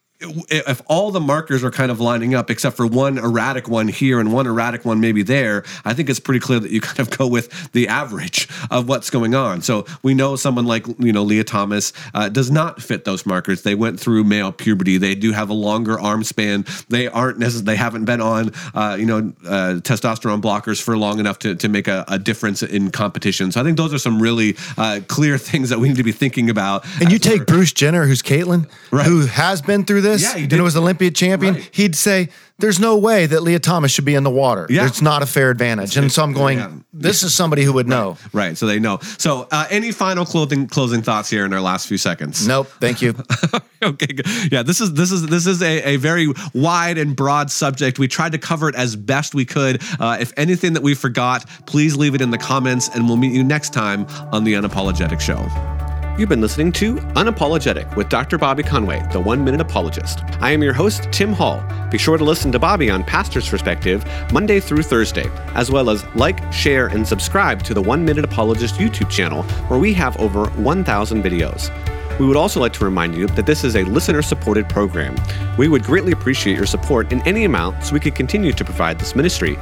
if 0.48 0.82
all 0.87 1.11
the 1.11 1.20
markers 1.20 1.64
are 1.64 1.70
kind 1.70 1.90
of 1.90 2.00
lining 2.00 2.35
up, 2.35 2.50
except 2.50 2.76
for 2.76 2.87
one 2.87 3.18
erratic 3.18 3.68
one 3.68 3.88
here 3.88 4.20
and 4.20 4.32
one 4.32 4.46
erratic 4.46 4.85
one 4.85 5.00
maybe 5.00 5.22
there, 5.22 5.64
I 5.85 5.94
think 5.94 6.08
it's 6.08 6.20
pretty 6.20 6.40
clear 6.40 6.61
that 6.61 6.70
you 6.70 6.80
kind 6.80 7.00
of 7.00 7.11
go 7.11 7.26
with 7.26 7.72
the 7.72 7.88
average 7.88 8.48
of 8.70 8.88
what's 8.88 9.11
going 9.11 9.35
on. 9.35 9.62
So 9.62 9.87
we 10.02 10.14
know 10.14 10.37
someone 10.37 10.66
like 10.66 10.87
you 10.98 11.12
know 11.12 11.22
Lia 11.22 11.44
Thomas 11.44 11.92
uh, 12.14 12.28
does 12.28 12.50
not 12.50 12.82
fit 12.82 13.04
those 13.04 13.26
markers. 13.26 13.62
They 13.62 13.74
went 13.74 13.98
through 13.98 14.24
male 14.24 14.52
puberty. 14.52 14.98
They 14.98 15.14
do 15.14 15.32
have 15.32 15.50
a 15.50 15.54
longer 15.54 15.98
arm 15.98 16.24
span. 16.24 16.64
They 16.88 17.08
aren't 17.08 17.38
necessarily. 17.38 17.66
They 17.72 17.76
haven't 17.76 18.04
been 18.04 18.20
on 18.20 18.50
uh, 18.74 18.96
you 18.98 19.06
know 19.06 19.32
uh, 19.46 19.80
testosterone 19.80 20.40
blockers 20.40 20.80
for 20.80 20.96
long 20.96 21.18
enough 21.18 21.38
to 21.40 21.54
to 21.54 21.68
make 21.68 21.88
a, 21.88 22.04
a, 22.08 22.18
difference 22.18 22.62
in 22.62 22.90
competition. 22.90 23.50
So 23.50 23.61
I 23.61 23.64
think 23.64 23.76
those 23.76 23.92
are 23.92 23.98
some 23.98 24.22
really 24.22 24.56
uh, 24.78 25.00
clear 25.08 25.38
things 25.52 25.70
that 25.70 25.78
we 25.78 25.88
need 25.88 25.96
to 25.96 26.04
be 26.04 26.12
thinking 26.12 26.50
about. 26.50 26.85
And 27.00 27.11
you 27.11 27.18
take 27.18 27.46
Bruce 27.46 27.72
Jenner, 27.72 28.06
who's 28.06 28.22
Caitlyn, 28.22 28.68
right. 28.90 29.04
who 29.04 29.26
has 29.26 29.61
been 29.61 29.85
through 29.85 30.02
this. 30.02 30.12
Yeah, 30.20 30.35
he 30.35 30.46
did. 30.46 30.55
and 30.55 30.62
was 30.62 30.77
Olympic 30.77 31.14
champion. 31.14 31.55
Right. 31.55 31.70
He'd 31.72 31.94
say, 31.94 32.29
there's 32.59 32.79
no 32.79 32.96
way 32.96 33.27
that 33.27 33.42
Lia 33.42 33.59
Thomas 33.59 33.90
should 33.90 34.05
be 34.05 34.14
in 34.14 34.22
the 34.22 34.31
water. 34.31 34.66
Yeah. 34.70 34.87
It's 34.87 35.03
not 35.03 35.22
a 35.22 35.27
fair 35.27 35.51
advantage. 35.51 35.96
And 35.96 36.12
so 36.12 36.22
I'm 36.22 36.33
going, 36.33 36.59
yeah. 36.59 36.70
this 36.92 37.22
is 37.22 37.35
somebody 37.35 37.64
who 37.64 37.72
would 37.72 37.88
know. 37.88 38.16
Right. 38.33 38.48
right. 38.48 38.59
So 38.59 38.66
they 38.66 38.79
know. 38.79 38.98
So 39.18 39.48
uh, 39.51 39.66
any 39.70 39.90
final 39.90 40.25
clothing 40.25 40.68
closing 40.68 41.03
thoughts 41.03 41.29
here 41.29 41.44
in 41.44 41.53
our 41.53 41.61
last 41.61 41.88
few 41.88 41.98
seconds? 41.98 42.46
Nope. 42.46 42.68
Thank 42.81 43.03
you. 43.03 43.14
okay. 43.83 44.07
Good. 44.07 44.53
Yeah. 44.53 44.62
This 44.62 44.81
is 44.81 44.94
this 44.94 45.11
is 45.11 45.27
this 45.27 45.46
is 45.46 45.61
a, 45.61 45.94
a 45.94 45.96
very 45.96 46.29
wide 46.55 46.98
and 46.98 47.16
broad 47.16 47.51
subject. 47.51 47.98
We 47.98 48.09
tried 48.09 48.33
to 48.33 48.38
cover 48.38 48.68
it 48.68 48.77
as 48.77 48.94
best 48.94 49.35
we 49.35 49.44
could. 49.44 49.83
Uh, 49.98 50.18
if 50.20 50.33
anything 50.37 50.75
that 50.75 50.83
we 50.83 50.94
forgot, 50.94 51.44
please 51.66 51.96
leave 51.96 52.14
it 52.14 52.20
in 52.20 52.31
the 52.31 52.38
comments, 52.38 52.88
and 52.94 53.09
we'll 53.09 53.16
meet 53.16 53.33
you 53.33 53.42
next 53.42 53.72
time 53.72 54.07
on 54.33 54.44
the 54.44 54.55
Unapologetic 54.55 55.20
Show. 55.20 55.91
You've 56.22 56.28
been 56.28 56.40
listening 56.40 56.70
to 56.74 56.98
Unapologetic 57.16 57.96
with 57.96 58.08
Dr. 58.08 58.38
Bobby 58.38 58.62
Conway, 58.62 59.04
the 59.11 59.18
one 59.18 59.42
minute 59.42 59.61
apologist. 59.61 60.20
I 60.40 60.52
am 60.52 60.62
your 60.62 60.72
host, 60.72 61.08
Tim 61.11 61.32
Hall. 61.32 61.61
Be 61.90 61.98
sure 61.98 62.16
to 62.16 62.22
listen 62.22 62.52
to 62.52 62.61
Bobby 62.61 62.90
on 62.90 63.02
Pastor's 63.02 63.48
Perspective 63.48 64.04
Monday 64.32 64.61
through 64.61 64.85
Thursday, 64.85 65.28
as 65.56 65.72
well 65.72 65.90
as 65.90 66.04
like, 66.14 66.40
share, 66.52 66.87
and 66.87 67.04
subscribe 67.04 67.64
to 67.64 67.74
the 67.74 67.82
One 67.82 68.04
Minute 68.04 68.24
Apologist 68.24 68.76
YouTube 68.76 69.11
channel, 69.11 69.42
where 69.66 69.80
we 69.80 69.92
have 69.94 70.16
over 70.18 70.46
1,000 70.50 71.24
videos. 71.24 71.76
We 72.20 72.26
would 72.28 72.37
also 72.37 72.61
like 72.61 72.74
to 72.74 72.85
remind 72.85 73.16
you 73.16 73.26
that 73.26 73.46
this 73.46 73.64
is 73.64 73.74
a 73.74 73.82
listener 73.82 74.22
supported 74.22 74.68
program. 74.68 75.16
We 75.58 75.66
would 75.66 75.82
greatly 75.82 76.12
appreciate 76.12 76.56
your 76.56 76.66
support 76.66 77.11
in 77.11 77.20
any 77.22 77.46
amount 77.46 77.82
so 77.82 77.94
we 77.94 78.00
could 78.00 78.14
continue 78.14 78.52
to 78.52 78.64
provide 78.64 79.00
this 79.00 79.16
ministry. 79.16 79.58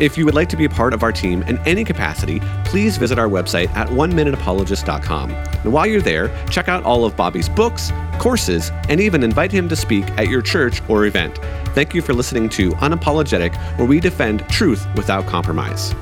If 0.00 0.16
you 0.16 0.24
would 0.24 0.34
like 0.34 0.48
to 0.48 0.56
be 0.56 0.64
a 0.64 0.68
part 0.70 0.94
of 0.94 1.02
our 1.02 1.12
team 1.12 1.42
in 1.42 1.58
any 1.66 1.84
capacity, 1.84 2.40
please 2.64 2.96
visit 2.96 3.18
our 3.18 3.28
website 3.28 3.68
at 3.74 3.88
oneminuteapologist.com. 3.88 5.30
And 5.30 5.72
while 5.74 5.86
you're 5.86 6.00
there, 6.00 6.34
check 6.48 6.68
out 6.68 6.84
all 6.84 7.04
of 7.04 7.14
Bobby's 7.16 7.50
books, 7.50 7.92
courses, 8.18 8.72
and 8.88 8.98
even 8.98 9.22
invite 9.22 9.52
him 9.52 9.68
to 9.68 9.76
speak 9.76 10.06
at 10.12 10.28
your 10.28 10.40
church 10.40 10.80
or 10.88 11.04
event. 11.04 11.36
Thank 11.74 11.94
you 11.94 12.00
for 12.00 12.14
listening 12.14 12.48
to 12.50 12.70
Unapologetic, 12.72 13.54
where 13.76 13.86
we 13.86 14.00
defend 14.00 14.48
truth 14.48 14.86
without 14.96 15.26
compromise. 15.26 15.94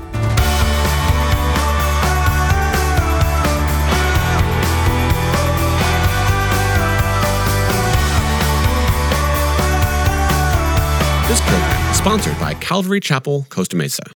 Sponsored 12.09 12.39
by 12.39 12.55
Calvary 12.55 12.99
Chapel, 12.99 13.45
Costa 13.49 13.75
Mesa. 13.75 14.01